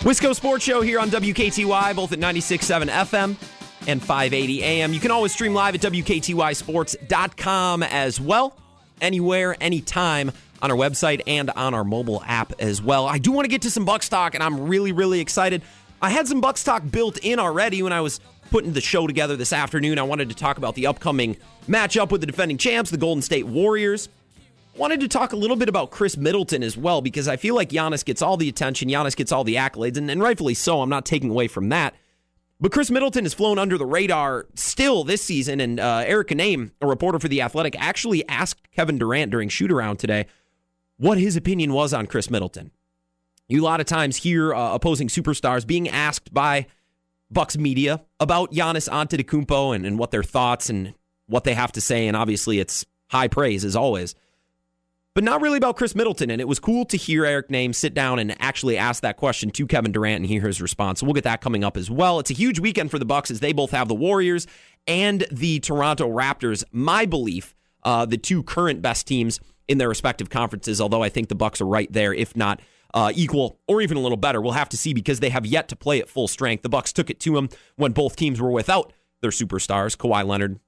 [0.00, 4.92] Wisco Sports Show here on WKTY, both at 96.7 FM and 580 AM.
[4.92, 8.56] You can always stream live at WKTYsports.com as well,
[9.00, 13.06] anywhere, anytime on our website and on our mobile app as well.
[13.06, 15.62] I do want to get to some Bucks talk, and I'm really, really excited.
[16.00, 19.36] I had some Bucks talk built in already when I was putting the show together
[19.36, 19.98] this afternoon.
[19.98, 21.36] I wanted to talk about the upcoming
[21.68, 24.08] matchup with the defending champs, the Golden State Warriors.
[24.76, 27.70] Wanted to talk a little bit about Khris Middleton as well because I feel like
[27.70, 30.80] Giannis gets all the attention, Giannis gets all the accolades, and, and rightfully so.
[30.80, 31.94] I'm not taking away from that.
[32.62, 36.70] But Khris Middleton has flown under the radar still this season, and uh, Eric Nehm,
[36.80, 40.26] a reporter for The Athletic, actually asked Kevin Durant during shoot around today
[40.96, 42.70] what his opinion was on Khris Middleton.
[43.48, 46.66] You a lot of times hear uh, opposing superstars being asked by
[47.32, 50.94] Bucks media about Giannis Antetokounmpo and, and what their thoughts and
[51.26, 54.14] what they have to say, and obviously it's high praise as always
[55.14, 56.30] but not really about Khris Middleton.
[56.30, 59.50] And it was cool to hear Eric Nehm sit down and actually ask that question
[59.50, 61.00] to Kevin Durant and hear his response.
[61.00, 62.18] So we'll get that coming up as well.
[62.18, 64.46] It's a huge weekend for the Bucks as they both have the Warriors
[64.86, 66.64] and the Toronto Raptors.
[66.72, 70.80] My belief, uh, the two current best teams in their respective conferences.
[70.80, 72.60] Although I think the Bucks are right there, if not.
[72.94, 74.38] Uh, equal or even a little better.
[74.38, 76.62] We'll have to see because they have yet to play at full strength.
[76.62, 80.60] The Bucks took it to them when both teams were without their superstars, Kawhi Leonard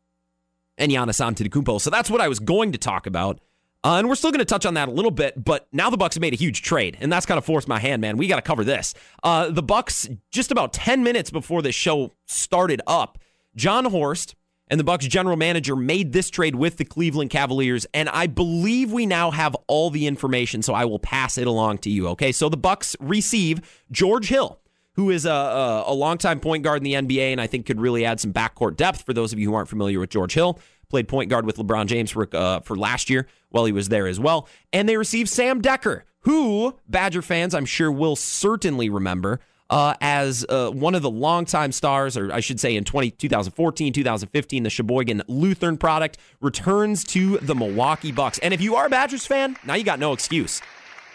[0.79, 1.79] and Giannis Antetokounmpo.
[1.81, 3.41] So that's what I was going to talk about.
[3.85, 5.97] Uh, and we're still going to touch on that a little bit, but now the
[5.97, 8.17] Bucks made a huge trade, and that's kind of forced my hand, man.
[8.17, 8.95] We got to cover this.
[9.23, 13.19] Uh, the Bucks, just about 10 minutes before the show started up,
[13.55, 14.37] Jon Horst
[14.69, 18.91] and the Bucks general manager made this trade with the Cleveland Cavaliers, and I believe
[18.91, 22.09] we now have all the information, so I will pass it along to you.
[22.09, 24.61] Okay, so the Bucks receive George Hill,
[24.95, 27.81] who is a, a, a longtime point guard in the NBA, and I think could
[27.81, 30.59] really add some backcourt depth for those of you who aren't familiar with George Hill
[30.89, 34.07] played point guard with LeBron James for uh, for last year while he was there
[34.07, 34.49] as well.
[34.73, 40.45] And they received Sam Dekker, who Badger fans I'm sure will certainly remember uh, as
[40.49, 44.71] uh, one of the longtime stars, or I should say in 20, 2014, 2015, the
[44.71, 48.39] Sheboygan Lutheran product returns to the Milwaukee Bucks.
[48.39, 50.61] And if you are a Badgers fan, now you got no excuse.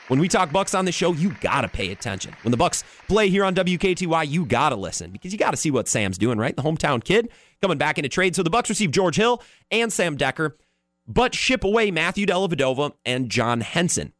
[0.09, 2.35] When we talk Bucks on the show, you gotta pay attention.
[2.41, 5.87] When the Bucks play here on WKTY, you gotta listen because you gotta see what
[5.87, 6.55] Sam's doing, right?
[6.55, 7.29] The hometown kid
[7.61, 8.35] coming back into trade.
[8.35, 10.53] So the Bucks receive George Hill and Sam Dekker,
[11.07, 14.13] but ship away Matthew Dellavedova and John Henson.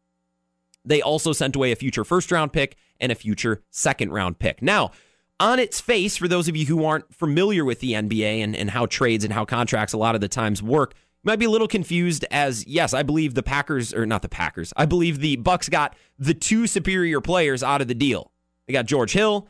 [0.85, 4.61] They also sent away a future first round pick and a future second round pick.
[4.61, 4.91] Now,
[5.39, 8.69] on its face, for those of you who aren't familiar with the NBA and, and
[8.69, 11.67] how trades and how contracts a lot of the times work, might be a little
[11.67, 14.73] confused as yes, I believe the Packers or not the Packers.
[14.77, 18.31] I believe the Bucks got the two superior players out of the deal.
[18.67, 19.47] They got George Hill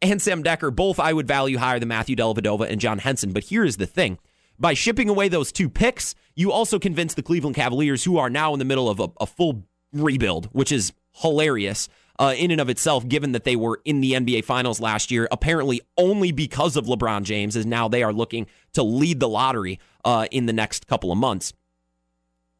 [0.00, 0.74] and Sam Dekker.
[0.74, 3.32] Both I would value higher than Matthew Dellavedova and John Henson.
[3.32, 4.18] But here is the thing.
[4.58, 8.54] By shipping away those two picks, you also convince the Cleveland Cavaliers, who are now
[8.54, 12.68] in the middle of a, a full rebuild, which is hilarious uh, in and of
[12.68, 16.86] itself, given that they were in the NBA Finals last year, apparently only because of
[16.86, 20.86] LeBron James, as now they are looking to lead the lottery uh, in the next
[20.86, 21.52] couple of months.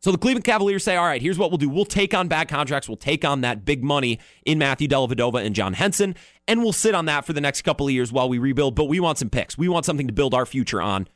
[0.00, 1.68] So the Cleveland Cavaliers say, all right, here's what we'll do.
[1.68, 2.88] We'll take on bad contracts.
[2.88, 6.14] We'll take on that big money in Matthew Dellavedova and John Henson,
[6.46, 8.74] and we'll sit on that for the next couple of years while we rebuild.
[8.74, 9.58] But we want some picks.
[9.58, 11.08] We want something to build our future on,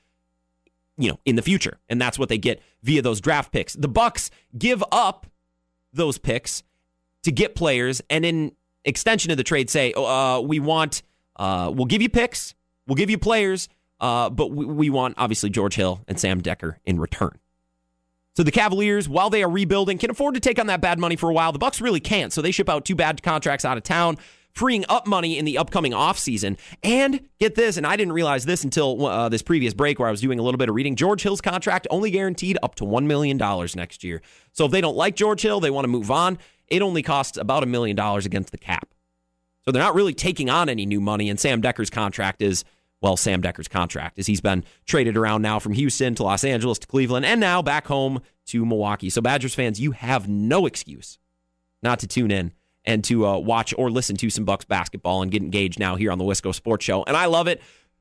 [0.96, 1.78] you know, in the future.
[1.88, 3.74] And that's what they get via those draft picks.
[3.74, 5.26] The Bucks give up
[5.92, 6.64] those picks
[7.24, 8.52] to get players, and in
[8.84, 11.02] extension of the trade, say, oh, uh, we want,
[11.36, 12.54] uh, we'll give you picks,
[12.86, 13.68] we'll give you players,
[14.00, 17.38] uh, but we, we want obviously George Hill and Sam Dekker in return.
[18.36, 21.16] So the Cavaliers, while they are rebuilding, can afford to take on that bad money
[21.16, 21.52] for a while.
[21.52, 24.18] The Bucks really can't, so they ship out two bad contracts out of town,
[24.52, 26.56] freeing up money in the upcoming offseason.
[26.82, 30.10] And get this, and I didn't realize this until uh, this previous break where I
[30.10, 30.96] was doing a little bit of reading.
[30.96, 33.36] George Hill's contract only guaranteed up to $1 million
[33.74, 34.22] next year.
[34.52, 36.38] So if they don't like George Hill, they want to move on,
[36.70, 38.94] it only costs about a million dollars against the cap.
[39.64, 42.64] So they're not really taking on any new money, and Sam Dekker's contract is,
[43.02, 46.78] well, Sam Dekker's contract, is he's been traded around now from Houston to Los Angeles
[46.78, 49.10] to Cleveland and now back home to Milwaukee.
[49.10, 51.18] So, Badgers fans, you have no excuse
[51.82, 52.52] not to tune in
[52.84, 56.10] and to uh, watch or listen to some Bucks basketball and get engaged now here
[56.10, 57.04] on the Wisco Sports Show.
[57.04, 57.60] And I love it.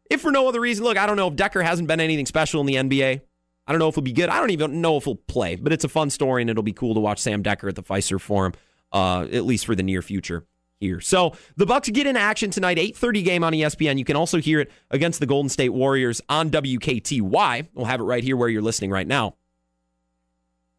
[0.10, 2.62] If for no other reason, look, I don't know if Dekker hasn't been anything special
[2.62, 3.22] in the NBA.
[3.70, 4.30] I don't know if he'll be good.
[4.30, 6.74] I don't even know if he'll play, but it's a fun story and it'll be
[6.74, 8.54] cool to watch Sam Dekker at the Fiserv Forum,
[8.92, 10.48] uh, at least for the near future
[10.80, 11.00] here.
[11.00, 14.00] So the Bucks get in action tonight, 8:30 game on ESPN.
[14.00, 17.68] You can also hear it against the Golden State Warriors on WKTY.
[17.76, 19.36] We'll have it right here where you're listening right now.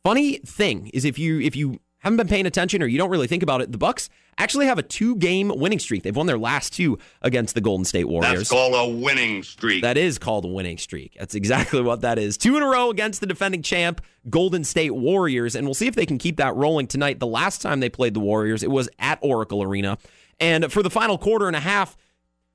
[0.02, 3.28] Funny thing is if you if you haven't been paying attention or you don't really
[3.28, 4.10] think about it, the Bucks
[4.42, 6.02] actually have a two-game winning streak.
[6.02, 8.38] They've won their last two against the Golden State Warriors.
[8.38, 9.82] That's called a winning streak.
[9.82, 11.16] That is called a winning streak.
[11.18, 12.36] That's exactly what that is.
[12.36, 15.94] Two in a row against the defending champ Golden State Warriors, and we'll see if
[15.94, 17.20] they can keep that rolling tonight.
[17.20, 19.98] The last time they played the Warriors, it was at Oracle Arena,
[20.38, 21.96] and for the final quarter and a half.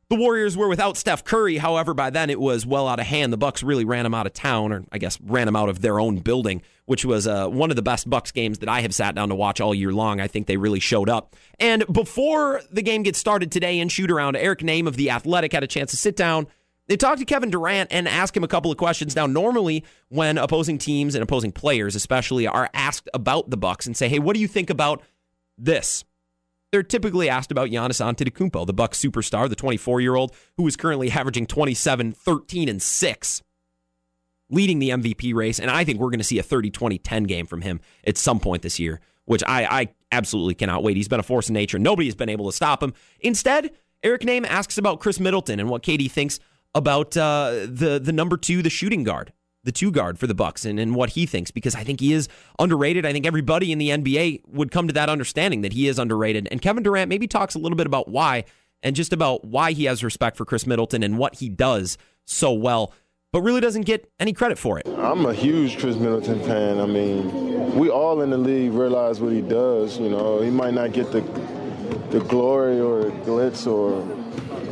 [0.08, 1.58] The Warriors were without Steph Curry.
[1.58, 3.34] However, by then it was well out of hand.
[3.34, 5.82] The Bucks really ran them out of town, or I guess ran them out of
[5.82, 8.94] their own building, which was uh, one of the best Bucks games that I have
[8.94, 10.22] sat down to watch all year long.
[10.22, 11.36] I think they really showed up.
[11.60, 15.54] And before the game gets started today in shoot around, Eric Nehm of the Athletic
[15.54, 16.46] had a chance to sit down.
[16.88, 19.16] They talked to Kevin Durant and ask him a couple of questions.
[19.16, 23.98] Now, normally when opposing teams and opposing players, especially, are asked about the Bucks and
[23.98, 25.02] say, "Hey, what do you think about
[25.58, 26.04] this?"
[26.76, 31.48] They're typically asked about Giannis Antetokounmpo, the Bucks superstar, the 24-year-old who is currently averaging
[31.48, 33.42] 27, 13, and 6,
[34.50, 35.58] leading the MVP race.
[35.58, 38.62] And I think we're going to see a 30-20-10 game from him at some point
[38.62, 40.98] this year, which I, I absolutely cannot wait.
[40.98, 41.80] He's been a force of nature.
[41.80, 42.94] Nobody has been able to stop him.
[43.22, 43.72] Instead,
[44.04, 46.42] Eric Nehm asks about Khris Middleton and what KD thinks
[46.74, 49.32] about uh, the the number two, the shooting guard
[49.66, 52.14] the two guard for the Bucks and, and what he thinks because I think he
[52.14, 53.06] is underrated.
[53.06, 56.48] I think everybody in the NBA would come to that understanding that he is underrated.
[56.50, 58.46] And Kevin Durant maybe talks a little bit about why
[58.82, 62.54] and just about why he has respect for Khris Middleton and what he does so
[62.54, 62.94] well,
[63.34, 64.88] but really doesn't get any credit for it.
[64.88, 66.80] I'm a huge Khris Middleton fan.
[66.80, 70.00] I mean, we all in the league realize what he does.
[70.00, 71.22] You know, he might not get the
[72.12, 74.02] the glory or glitz or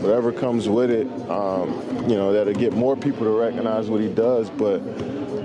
[0.04, 1.72] whatever comes with it, um,
[2.10, 4.50] you know, that'll get more people to recognize what he does.
[4.50, 4.82] But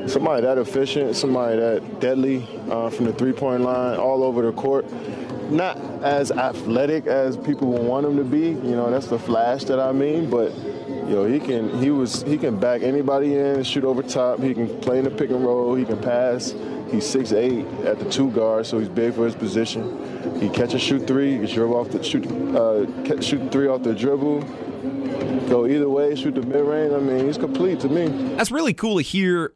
[0.09, 4.87] somebody that efficient, somebody that deadly uh, from the three-point line, all over the court.
[5.51, 8.49] Not as athletic as people would want him to be.
[8.49, 10.29] You know, that's the flash that I mean.
[10.29, 10.53] But
[11.19, 14.41] know, he can he was he can back anybody in, shoot over top.
[14.41, 15.75] He can play in the pick and roll.
[15.75, 16.53] He can pass.
[16.91, 20.41] He's 6'8 at the two guard, so he's big for his position.
[20.41, 21.39] He catch and shoot three.
[21.39, 24.41] He dribble off the shoot uh, shoot three off the dribble.
[25.49, 26.93] Go either way, shoot the mid range.
[26.93, 28.09] I mean, he's complete to me.
[28.37, 29.55] That's really cool to hear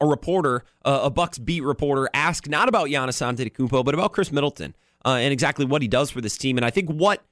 [0.00, 4.32] a reporter, uh, a Bucks beat reporter, ask not about Giannis Antetokounmpo, but about Khris
[4.32, 6.56] Middleton uh, and exactly what he does for this team.
[6.56, 7.22] And I think what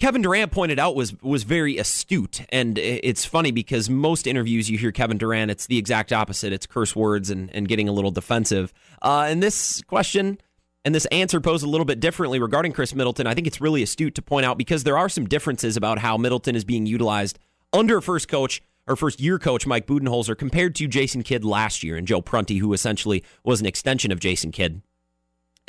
[0.00, 4.78] Kevin Durant pointed out was was very astute, and it's funny because most interviews you
[4.78, 6.54] hear Kevin Durant, it's the exact opposite.
[6.54, 8.72] It's curse words and, and getting a little defensive.
[9.02, 10.38] Uh, and this question
[10.86, 13.26] and this answer posed a little bit differently regarding Khris Middleton.
[13.26, 16.16] I think it's really astute to point out because there are some differences about how
[16.16, 17.38] Middleton is being utilized
[17.74, 21.96] under first coach or first year coach Mike Budenholzer compared to Jason Kidd last year
[21.96, 24.80] and Joe Prunty, who essentially was an extension of Jason Kidd.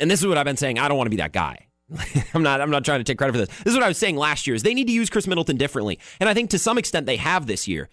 [0.00, 0.78] And this is what I've been saying.
[0.78, 1.66] I don't want to be that guy.
[2.34, 3.48] I'm not I'm not trying to take credit for this.
[3.48, 5.56] This is what I was saying last year is they need to use Khris Middleton
[5.56, 5.98] differently.
[6.20, 7.88] And I think to some extent they have this year.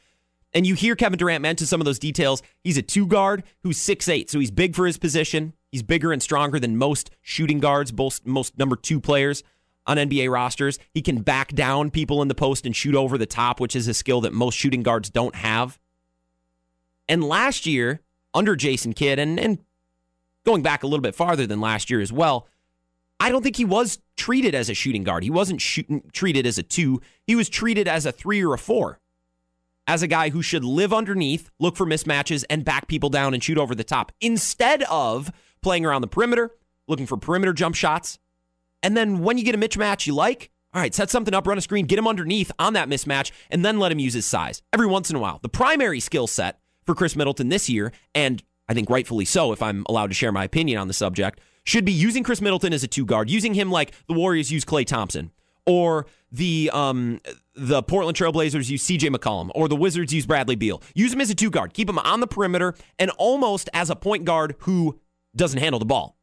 [0.54, 2.42] And you hear Kevin Durant mention some of those details.
[2.64, 5.54] He's a two guard who's six eight, so he's big for his position.
[5.72, 9.44] He's bigger and stronger than most shooting guards, most, most number two players
[9.86, 10.80] on NBA rosters.
[10.94, 13.88] He can back down people in the post and shoot over the top, which is
[13.88, 15.80] a skill that most shooting guards don't have.
[17.08, 18.02] And last year,
[18.34, 19.60] under Jason Kidd, and, and
[20.46, 22.48] going back a little bit farther than last year as well,
[23.20, 25.24] I don't think he was treated as a shooting guard.
[25.24, 27.02] He wasn't shooting, treated as a two.
[27.28, 29.00] He was treated as a three or a four,
[29.88, 33.44] as a guy who should live underneath, look for mismatches, and back people down and
[33.44, 36.52] shoot over the top instead of playing around the perimeter,
[36.88, 38.20] looking for perimeter jump shots.
[38.82, 41.58] And then when you get a mismatch you like, all right, set something up, run
[41.58, 44.62] a screen, get him underneath on that mismatch, and then let him use his size
[44.72, 45.40] every once in a while.
[45.42, 49.64] The primary skill set for Khris Middleton this year, and I think rightfully so, if
[49.64, 52.84] I'm allowed to share my opinion on the subject, should be using Khris Middleton as
[52.84, 55.32] a two guard, using him like the Warriors use Klay Thompson,
[55.66, 57.22] or the um,
[57.56, 60.82] the Portland Trailblazers use CJ McCollum, or the Wizards use Bradley Beal.
[60.96, 63.96] Use him as a two guard, keep him on the perimeter, and almost as a
[63.96, 65.00] point guard who
[65.36, 66.18] doesn't handle the ball.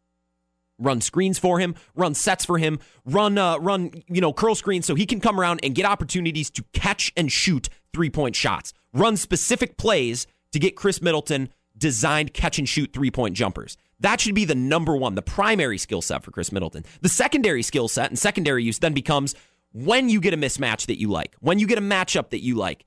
[0.79, 4.85] Run screens for him, run sets for him, run uh, run you know curl screens
[4.85, 8.75] so he can come around and get opportunities to catch and shoot three point shots.
[8.93, 13.77] Run specific plays to get Khris Middleton designed catch and shoot three point jumpers.
[14.01, 16.85] That should be the number one, the primary skill set for Khris Middleton.
[17.01, 19.35] The secondary skill set and secondary use then becomes
[19.73, 22.55] when you get a mismatch that you like, when you get a matchup that you
[22.55, 22.85] like.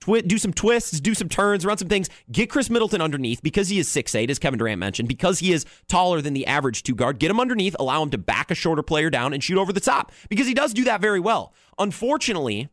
[0.00, 2.10] Twi- do some twists, do some turns, run some things.
[2.30, 5.64] Get Khris Middleton underneath because he is 6'8, as Kevin Durant mentioned, because he is
[5.88, 7.18] taller than the average two guard.
[7.18, 9.80] Get him underneath, allow him to back a shorter player down and shoot over the
[9.80, 11.54] top because he does do that very well.
[11.78, 12.68] Unfortunately,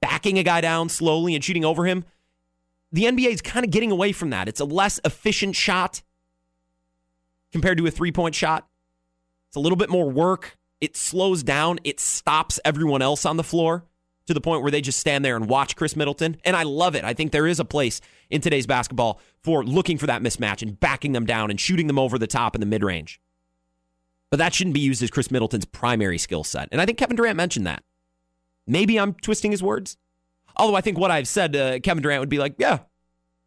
[0.00, 2.04] backing a guy down slowly and shooting over him
[2.92, 4.48] the NBA is kind of getting away from that.
[4.48, 6.02] It's a less efficient shot
[7.52, 8.68] compared to a three point shot.
[9.48, 10.56] It's a little bit more work.
[10.80, 13.84] It slows down, it stops everyone else on the floor
[14.26, 16.36] to the point where they just stand there and watch Khris Middleton.
[16.44, 17.02] And I love it.
[17.02, 20.78] I think there is a place in today's basketball for looking for that mismatch and
[20.78, 23.20] backing them down and shooting them over the top in the mid range.
[24.30, 26.68] But that shouldn't be used as Khris Middleton's primary skill set.
[26.70, 27.82] And I think Kevin Durant mentioned that.
[28.66, 29.96] Maybe I'm twisting his words.
[30.58, 32.78] Although I think what I've said, uh, Kevin Durant would be like, yeah,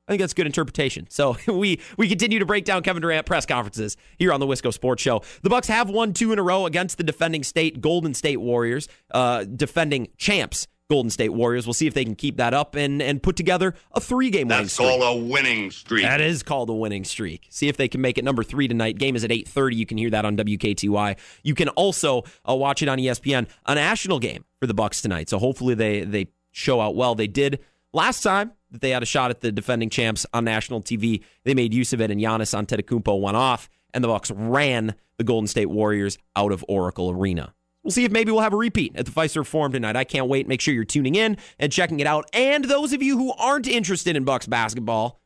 [0.08, 1.08] I think that's good interpretation.
[1.10, 4.74] So we we continue to break down Kevin Durant press conferences here on the Wisco
[4.74, 5.22] Sports Show.
[5.42, 8.88] The Bucks have won two in a row against the defending state Golden State Warriors,
[9.12, 11.66] uh, defending champs Golden State Warriors.
[11.66, 14.50] We'll see if they can keep that up and and put together a three game
[14.50, 14.90] winning That's streak.
[14.90, 16.04] called a winning streak.
[16.04, 17.48] That is called a winning streak.
[17.50, 18.98] See if they can make it number three tonight.
[18.98, 19.76] Game is at 8.30.
[19.76, 21.18] You can hear that on WKTY.
[21.44, 23.48] You can also uh, watch it on ESPN.
[23.68, 25.30] A national game for the Bucks tonight.
[25.30, 27.16] So hopefully they they show out well.
[27.16, 27.60] They did
[27.94, 31.24] last time that they had a shot at the defending champs on national TV.
[31.44, 35.24] They made use of it, and Giannis Antetokounmpo went off, and the Bucks ran the
[35.24, 37.54] Golden State Warriors out of Oracle Arena.
[37.84, 39.96] We'll see if maybe we'll have a repeat at the Fiserv Forum tonight.
[39.96, 40.48] I can't wait.
[40.48, 42.30] Make sure you're tuning in and checking it out.
[42.32, 45.20] And those of you who aren't interested in Bucks basketball,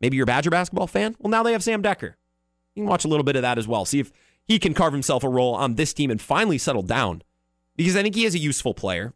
[0.00, 1.14] maybe you're a Badger basketball fan.
[1.18, 2.14] Well, now they have Sam Dekker.
[2.74, 3.84] You can watch a little bit of that as well.
[3.84, 4.12] See if
[4.44, 7.22] he can carve himself a role on this team and finally settle down.
[7.76, 9.12] Because I think he is a useful player.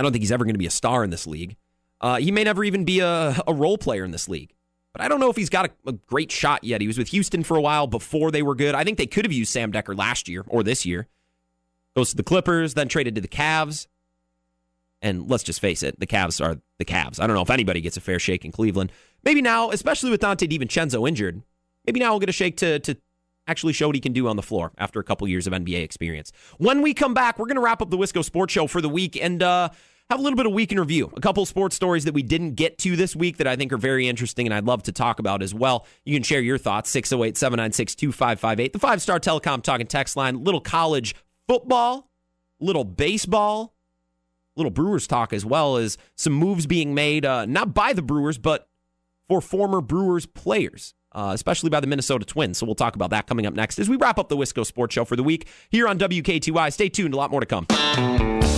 [0.00, 1.56] I don't think he's ever going to be a star in this league.
[2.00, 4.54] Uh, he may never even be a, a role player in this league.
[4.94, 6.80] But I don't know if he's got a, a, great shot yet.
[6.80, 8.74] He was with Houston for a while before they were good.
[8.74, 11.06] I think they could have used Sam Dekker last year or this year.
[11.94, 13.88] Goes to the Clippers, then traded to the Cavs.
[15.02, 17.20] And let's just face it, the Cavs are the Cavs.
[17.20, 18.92] I don't know if anybody gets a fair shake in Cleveland.
[19.22, 21.42] Maybe now, especially with Donte DiVincenzo injured,
[21.86, 22.96] maybe now we'll get a shake to to
[23.46, 25.82] actually show what he can do on the floor after a couple years of NBA
[25.82, 26.32] experience.
[26.58, 28.88] When we come back, we're going to wrap up the Wisco Sports Show for the
[28.88, 29.70] week and uh,
[30.10, 31.10] have a little bit of week in review.
[31.16, 33.78] A couple sports stories that we didn't get to this week that I think are
[33.78, 35.86] very interesting and I'd love to talk about as well.
[36.04, 38.72] You can share your thoughts 608 796 2558.
[38.72, 41.14] The five star telecom talking text line, little college
[41.46, 42.10] football,
[42.58, 43.74] little baseball,
[44.56, 48.36] little Brewers talk as well as some moves being made, uh, not by the Brewers,
[48.36, 48.68] but
[49.28, 52.58] for former Brewers players uh, especially by the Minnesota Twins.
[52.58, 54.94] So we'll talk about that coming up next as we wrap up the Wisco Sports
[54.94, 56.72] Show for the week here on WKTY.
[56.72, 58.49] Stay tuned, a lot more to come.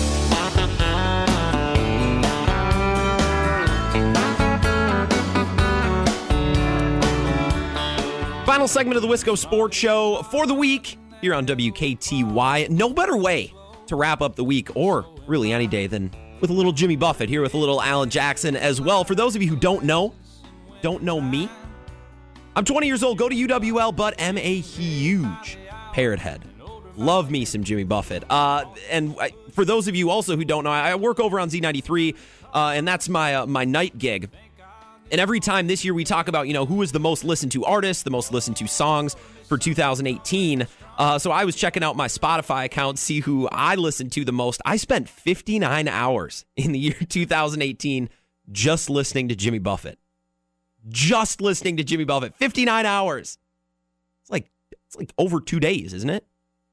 [8.52, 12.68] Final segment of the Wisco Sports Show for the week here on WKTY.
[12.68, 13.50] No better way
[13.86, 16.10] to wrap up the week, or really any day, than
[16.42, 19.04] with a little Jimmy Buffett here with a little Alan Jackson as well.
[19.04, 20.12] For those of you who don't know,
[20.82, 21.48] don't know me,
[22.54, 25.56] I'm 20 years old, go to UWL, but am a huge
[25.94, 26.44] parrot head.
[26.94, 28.22] Love me some Jimmy Buffett.
[28.28, 31.48] Uh, and I, for those of you also who don't know, I work over on
[31.48, 32.14] Z93,
[32.52, 34.28] uh, and that's my uh, my night gig.
[35.12, 37.52] And every time this year we talk about, you know, who is the most listened
[37.52, 40.66] to artist, the most listened to songs for 2018.
[40.98, 44.32] Uh, so I was checking out my Spotify account, see who I listened to the
[44.32, 44.60] most.
[44.64, 48.08] I spent 59 hours in the year 2018
[48.50, 49.98] just listening to Jimmy Buffett
[50.88, 52.34] just listening to Jimmy Buffett.
[52.36, 53.38] 59 hours.
[54.22, 54.50] It's like
[54.86, 56.26] it's like over two days, isn't it?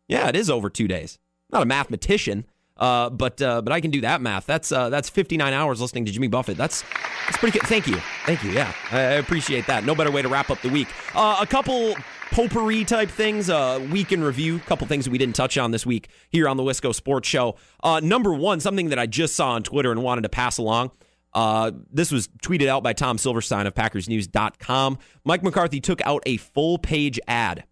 [0.07, 1.19] Yeah, it is over two days.
[1.51, 2.45] not a mathematician,
[2.79, 4.45] uh, but uh, but I can do that math.
[4.45, 6.57] That's uh, that's 59 hours listening to Jimmy Buffett.
[6.57, 6.83] That's
[7.25, 7.67] that's pretty good.
[7.67, 8.51] Thank you, thank you.
[8.51, 9.83] Yeah, I, appreciate that.
[9.83, 10.87] No better way to wrap up the week.
[11.13, 11.95] Uh, a couple
[12.31, 15.85] potpourri type things, uh, week in review, a couple things we didn't touch on this
[15.85, 17.55] week here on the Wisco Sports Show.
[17.83, 20.91] Uh, number one, something that I just saw on Twitter and wanted to pass along.
[21.33, 24.97] Uh, this was tweeted out by Tom Silverstein of PackersNews.com.
[25.25, 27.65] Mike McCarthy took out a full page ad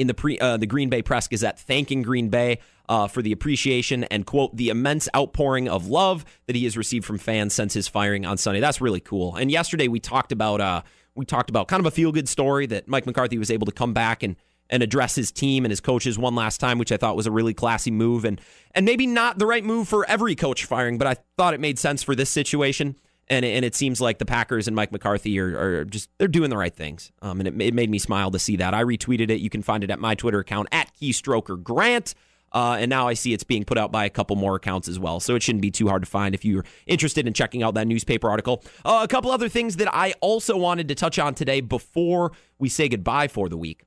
[0.00, 3.32] in the pre uh, the Green Bay Press Gazette thanking Green Bay uh, for the
[3.32, 7.74] appreciation and quote the immense outpouring of love that he has received from fans since
[7.74, 8.60] his firing on Sunday.
[8.60, 9.36] That's really cool.
[9.36, 10.82] And yesterday we talked about uh,
[11.14, 13.72] we talked about kind of a feel good story that Mike McCarthy was able to
[13.72, 14.36] come back and
[14.70, 17.30] and address his team and his coaches one last time, which I thought was a
[17.30, 18.40] really classy move and
[18.74, 21.78] and maybe not the right move for every coach firing, but I thought it made
[21.78, 22.96] sense for this situation.
[23.30, 26.50] And, and it seems like the Packers and Mike McCarthy are, are just they're doing
[26.50, 27.12] the right things.
[27.22, 28.74] Um, and it, it made me smile to see that.
[28.74, 29.40] I retweeted it.
[29.40, 32.14] You can find it at my Twitter account at Keystroker Grant.
[32.52, 34.98] Uh, and now I see it's being put out by a couple more accounts as
[34.98, 35.20] well.
[35.20, 37.86] So it shouldn't be too hard to find if you're interested in checking out that
[37.86, 38.64] newspaper article.
[38.84, 42.68] Uh, a couple other things that I also wanted to touch on today before we
[42.68, 43.84] say goodbye for the week.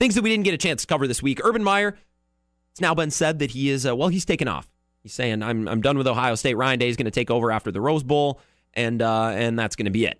[0.00, 1.40] Things that we didn't get a chance to cover this week.
[1.44, 1.96] Urban Meyer,
[2.72, 4.73] it's now been said that he is, uh, well, he's taken off.
[5.04, 6.54] He's saying, I'm, I'm done with Ohio State.
[6.54, 8.40] Ryan Day is going to take over after the Rose Bowl,
[8.72, 10.18] and, uh, and that's going to be it.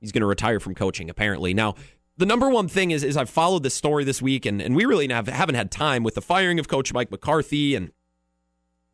[0.00, 1.54] He's going to retire from coaching, apparently.
[1.54, 1.74] Now,
[2.16, 4.84] the number one thing is, is I've followed this story this week, and, and we
[4.84, 7.90] really have, haven't had time with the firing of Coach Mike McCarthy and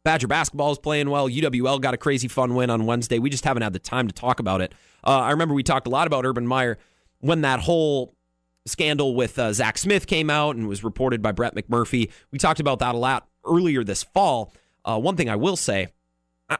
[0.02, 1.28] Badger basketball is playing well.
[1.28, 3.18] UWL got a crazy fun win on Wednesday.
[3.18, 4.72] We just haven't had the time to talk about it.
[5.04, 6.78] Uh, I remember we talked a lot about Urban Meyer
[7.18, 8.14] when that whole
[8.64, 12.10] scandal with uh, Zach Smith came out and was reported by Brett McMurphy.
[12.30, 14.54] We talked about that a lot earlier this fall.
[14.84, 15.88] Uh, one thing I will say,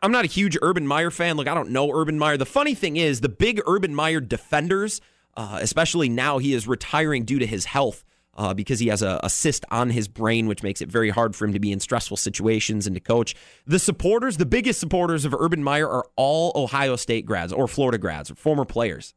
[0.03, 1.37] I'm not a huge Urban Meyer fan.
[1.37, 2.37] Look, I don't know Urban Meyer.
[2.37, 5.01] The funny thing is, the big Urban Meyer defenders,
[5.37, 8.05] uh, especially now he is retiring due to his health.
[8.33, 11.35] Uh, because he has a, a, cyst on his brain, which makes it very hard
[11.35, 13.35] for him to be in stressful situations and to coach.
[13.67, 17.99] The supporters, the biggest supporters of Urban Meyer, are all Ohio State grads or Florida
[17.99, 19.15] grads or former players.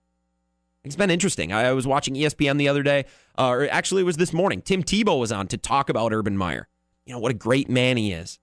[0.84, 1.54] It's been interesting.
[1.54, 3.06] I was watching ESPN the other day,
[3.38, 4.62] uh, or actually, it was this morning.
[4.62, 6.68] Tim Tebow was on to talk about Urban Meyer.
[7.06, 8.40] You know, what a great man he is.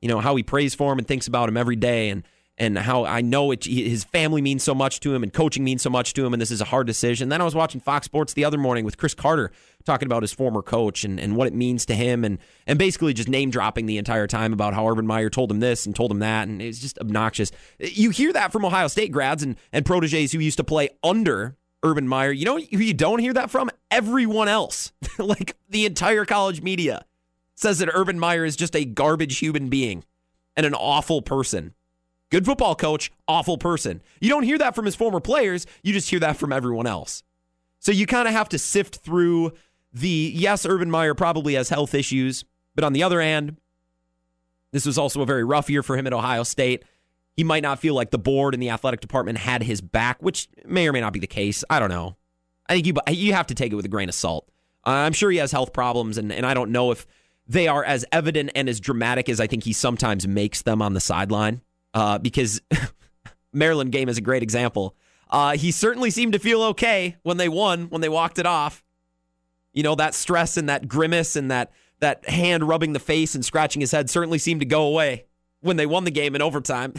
[0.00, 2.22] You know, how he prays for him and thinks about him every day, and
[2.58, 5.82] and how I know it, his family means so much to him, and coaching means
[5.82, 7.28] so much to him, and this is a hard decision.
[7.28, 9.50] Then I was watching Fox Sports the other morning with Cris Carter
[9.84, 13.12] talking about his former coach and, and what it means to him, and and basically
[13.12, 16.10] just name dropping the entire time about how Urban Meyer told him this and told
[16.10, 17.52] him that, and it's just obnoxious.
[17.78, 21.56] You hear that from Ohio State grads and and proteges who used to play under
[21.82, 22.32] Urban Meyer.
[22.32, 23.70] You know who you don't hear that from?
[23.90, 27.04] Everyone else, like the entire college media,
[27.56, 30.04] says that Urban Meyer is just a garbage human being
[30.54, 31.74] and an awful person.
[32.30, 34.02] Good football coach, awful person.
[34.20, 37.22] You don't hear that from his former players, you just hear that from everyone else.
[37.78, 39.52] So you kind of have to sift through
[39.92, 42.44] the yes, Urban Meyer probably has health issues,
[42.74, 43.56] but on the other hand,
[44.72, 46.84] this was also a very rough year for him at Ohio State.
[47.36, 50.48] He might not feel like the board and the athletic department had his back, which
[50.64, 51.64] may or may not be the case.
[51.70, 52.16] I don't know.
[52.68, 54.48] I think you you have to take it with a grain of salt.
[54.84, 57.06] Uh, I'm sure he has health problems, and, and I don't know if
[57.48, 60.94] they are as evident and as dramatic as I think he sometimes makes them on
[60.94, 61.62] the sideline
[61.94, 62.60] uh, because
[63.52, 64.96] Maryland game is a great example.
[65.30, 68.84] Uh, he certainly seemed to feel okay when they won, when they walked it off.
[69.72, 73.44] You know, that stress and that grimace and that that hand rubbing the face and
[73.44, 75.24] scratching his head certainly seemed to go away
[75.60, 76.92] when they won the game in overtime.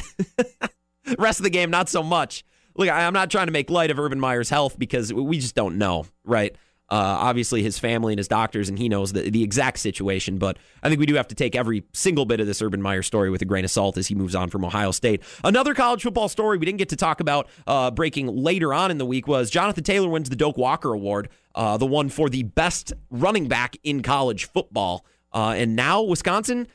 [1.19, 2.43] Rest of the game, not so much.
[2.75, 5.77] Look, I'm not trying to make light of Urban Meyer's health because we just don't
[5.77, 6.55] know, right?
[6.89, 10.37] Uh, obviously, his family and his doctors, and he knows the, the exact situation.
[10.37, 13.03] But I think we do have to take every single bit of this Urban Meyer
[13.03, 15.21] story with a grain of salt as he moves on from Ohio State.
[15.43, 18.97] Another college football story we didn't get to talk about uh, breaking later on in
[18.97, 22.43] the week was Jonathan Taylor wins the Doak Walker Award, uh, the one for the
[22.43, 25.05] best running back in college football.
[25.33, 26.67] Uh, and now Wisconsin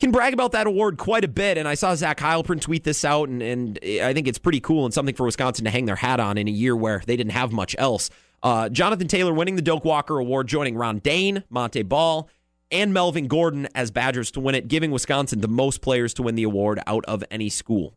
[0.00, 1.56] can brag about that award quite a bit.
[1.56, 4.84] And I saw Zach Heilprin tweet this out, and, and I think it's pretty cool
[4.84, 7.32] and something for Wisconsin to hang their hat on in a year where they didn't
[7.32, 8.10] have much else.
[8.42, 12.28] Uh, Jonathan Taylor winning the Doak Walker Award, joining Ron Dayne, Montee Ball,
[12.70, 16.34] and Melvin Gordon as Badgers to win it, giving Wisconsin the most players to win
[16.34, 17.96] the award out of any school.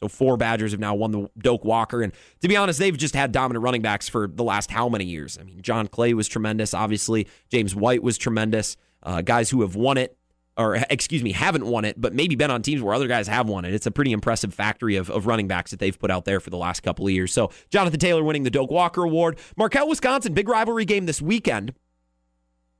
[0.00, 3.14] So four Badgers have now won the Doak Walker, and to be honest, they've just
[3.14, 5.38] had dominant running backs for the last how many years?
[5.38, 6.72] I mean, John Clay was tremendous.
[6.72, 8.76] Obviously, James White was tremendous.
[9.02, 10.16] Uh, guys who have won it
[10.56, 13.48] or excuse me, haven't won it, but maybe been on teams where other guys have
[13.48, 13.72] won it.
[13.72, 16.50] It's a pretty impressive factory of, of running backs that they've put out there for
[16.50, 17.32] the last couple of years.
[17.32, 19.38] So Jonathan Taylor winning the Doak Walker Award.
[19.56, 21.74] Marquette, Wisconsin, big rivalry game this weekend.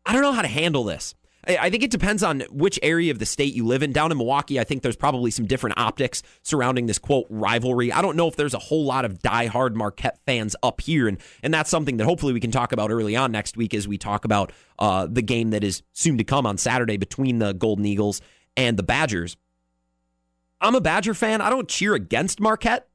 [0.05, 1.14] I don't know how to handle this.
[1.47, 3.93] I think it depends on which area of the state you live in.
[3.93, 7.91] Down in Milwaukee, I think there's probably some different optics surrounding this quote rivalry.
[7.91, 11.16] I don't know if there's a whole lot of diehard Marquette fans up here, and
[11.43, 13.97] and that's something that hopefully we can talk about early on next week as we
[13.97, 17.86] talk about uh, the game that is soon to come on Saturday between the Golden
[17.86, 18.20] Eagles
[18.55, 19.38] and the Badgers.
[20.61, 21.41] I'm a Badger fan.
[21.41, 22.86] I don't cheer against Marquette.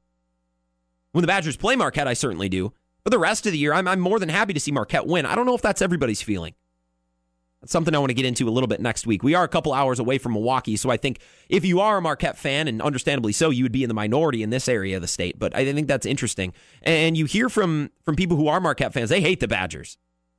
[1.14, 2.74] When the Badgers play Marquette, I certainly do.
[3.04, 5.26] But the rest of the year, I'm, I'm more than happy to see Marquette win.
[5.26, 6.54] I don't know if that's everybody's feeling.
[7.66, 9.24] Something I want to get into a little bit next week.
[9.24, 12.02] We are a couple hours away from Milwaukee, so I think if you are a
[12.02, 15.02] Marquette fan, and understandably so, you would be in the minority in this area of
[15.02, 15.40] the state.
[15.40, 16.54] But I think that's interesting.
[16.84, 19.98] And you hear from from people who are Marquette fans, they hate the Badgers.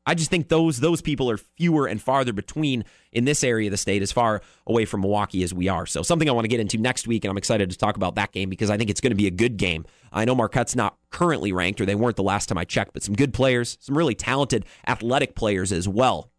[0.09, 3.73] I just think those those people are fewer and farther between in this area of
[3.73, 5.85] the state, as far away from Milwaukee as we are.
[5.85, 8.15] So something I want to get into next week, and I'm excited to talk about
[8.15, 9.85] that game because I think it's going to be a good game.
[10.13, 13.03] I know Marquette's not currently ranked, or they weren't the last time I checked, but
[13.03, 16.31] some good players, some really talented athletic players as well.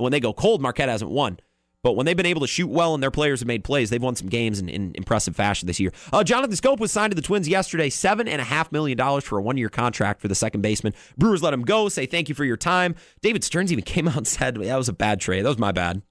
[0.00, 1.38] When they go cold, Marquette hasn't won.
[1.82, 4.02] But when they've been able to shoot well and their players have made plays, they've
[4.02, 5.92] won some games in, in impressive fashion this year.
[6.12, 9.70] Uh, Jonathan Schoop was signed to the Twins yesterday, $7.5 million for a one year
[9.70, 10.92] contract for the second baseman.
[11.16, 12.96] Brewers let him go, say thank you for your time.
[13.22, 15.42] David Stearns even came out and said, that was a bad trade.
[15.42, 16.02] That was my bad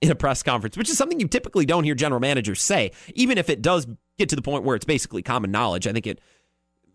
[0.00, 3.36] in a press conference, which is something you typically don't hear general managers say, even
[3.36, 5.86] if it does get to the point where it's basically common knowledge.
[5.86, 6.20] I think it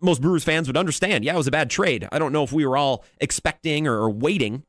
[0.02, 1.24] most Brewers fans would understand.
[1.24, 2.08] Yeah, it was a bad trade.
[2.12, 4.64] I don't know if we were all expecting or, or waiting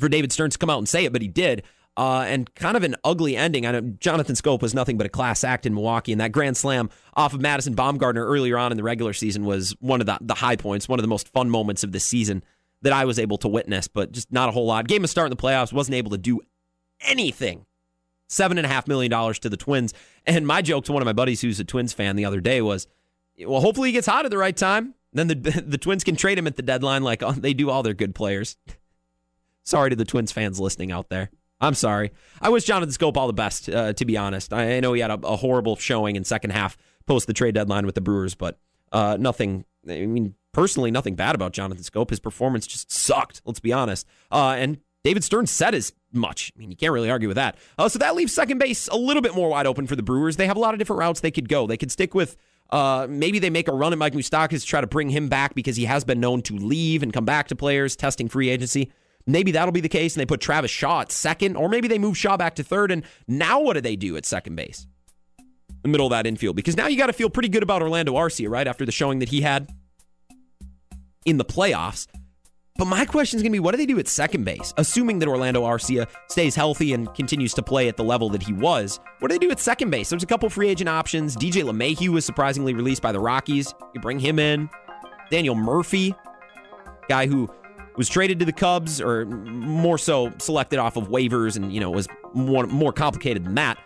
[0.00, 1.62] for David Stern to come out and say it, but he did.
[1.96, 3.66] Uh, and kind of an ugly ending.
[3.66, 6.56] I know Jonathan Schoop was nothing but a class act in Milwaukee, and that grand
[6.56, 10.16] slam off of Madison Bumgarner earlier on in the regular season was one of the,
[10.20, 12.42] the high points, one of the most fun moments of the season
[12.82, 14.88] that I was able to witness, but just not a whole lot.
[14.88, 16.40] Game of start in the playoffs, wasn't able to do
[17.00, 17.66] anything.
[18.28, 19.92] Seven and a half million dollars to the Twins.
[20.24, 22.62] And my joke to one of my buddies who's a Twins fan the other day
[22.62, 22.86] was,
[23.44, 24.94] well, hopefully he gets hot at the right time.
[25.12, 25.34] Then the
[25.66, 28.56] the Twins can trade him at the deadline like they do all their good players.
[29.70, 31.30] Sorry to the Twins fans listening out there.
[31.60, 32.10] I'm sorry.
[32.40, 34.52] I wish Jonathan Schoop all the best, uh, to be honest.
[34.52, 37.86] I know he had a, a, horrible showing in second half post the trade deadline
[37.86, 38.58] with the Brewers, but
[38.90, 42.10] uh, nothing, I mean, personally, nothing bad about Jonathan Schoop.
[42.10, 44.08] His performance just sucked, let's be honest.
[44.32, 46.50] Uh, and David Stern said as much.
[46.56, 47.56] I mean, you can't really argue with that.
[47.78, 50.36] Uh, so that leaves second base a little bit more wide open for the Brewers.
[50.36, 51.68] They have a lot of different routes they could go.
[51.68, 52.36] They could stick with
[52.70, 55.76] uh, maybe they make a run at Mike Moustakas try to bring him back because
[55.76, 58.90] he has been known to leave and come back to players, testing free agency.
[59.30, 61.98] Maybe that'll be the case, and they put Travis Shaw at second, or maybe they
[61.98, 62.90] move Shaw back to third.
[62.90, 64.86] And now what do they do at second base?
[65.82, 68.14] The middle of that infield, because now you got to feel pretty good about Orlando
[68.14, 68.66] Arcia, right?
[68.66, 69.70] After the showing that he had
[71.24, 72.06] in the playoffs.
[72.76, 74.72] But my question is going to be what do they do at second base?
[74.78, 78.54] Assuming that Orlando Arcia stays healthy and continues to play at the level that he
[78.54, 80.08] was, what do they do at second base?
[80.08, 81.36] There's a couple free agent options.
[81.36, 83.74] DJ LeMahieu was surprisingly released by the Rockies.
[83.94, 84.70] You bring him in.
[85.30, 86.14] Daniel Murphy,
[87.08, 87.50] guy who
[88.00, 91.90] was traded to the Cubs, or more so selected off of waivers, and you know
[91.90, 93.76] was more, more complicated than that.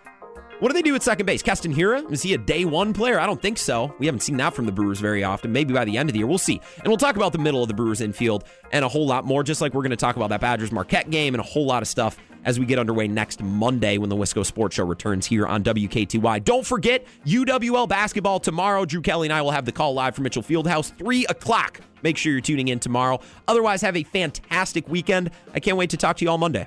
[0.64, 1.42] What do they do at second base?
[1.42, 2.10] Hiura?
[2.10, 3.20] Is he a day one player?
[3.20, 3.94] I don't think so.
[3.98, 5.52] We haven't seen that from the Brewers very often.
[5.52, 6.58] Maybe by the end of the year, we'll see.
[6.78, 9.42] And we'll talk about the middle of the Brewers infield and a whole lot more,
[9.42, 11.82] just like we're going to talk about that Badgers Marquette game and a whole lot
[11.82, 15.46] of stuff as we get underway next Monday when the Wisco Sports Show returns here
[15.46, 16.42] on WKTY.
[16.42, 18.86] Don't forget UWL basketball tomorrow.
[18.86, 21.82] Drew Kelly and I will have the call live from Mitchell Fieldhouse, 3 o'clock.
[22.02, 23.20] Make sure you're tuning in tomorrow.
[23.48, 25.30] Otherwise, have a fantastic weekend.
[25.52, 26.66] I can't wait to talk to you all Monday.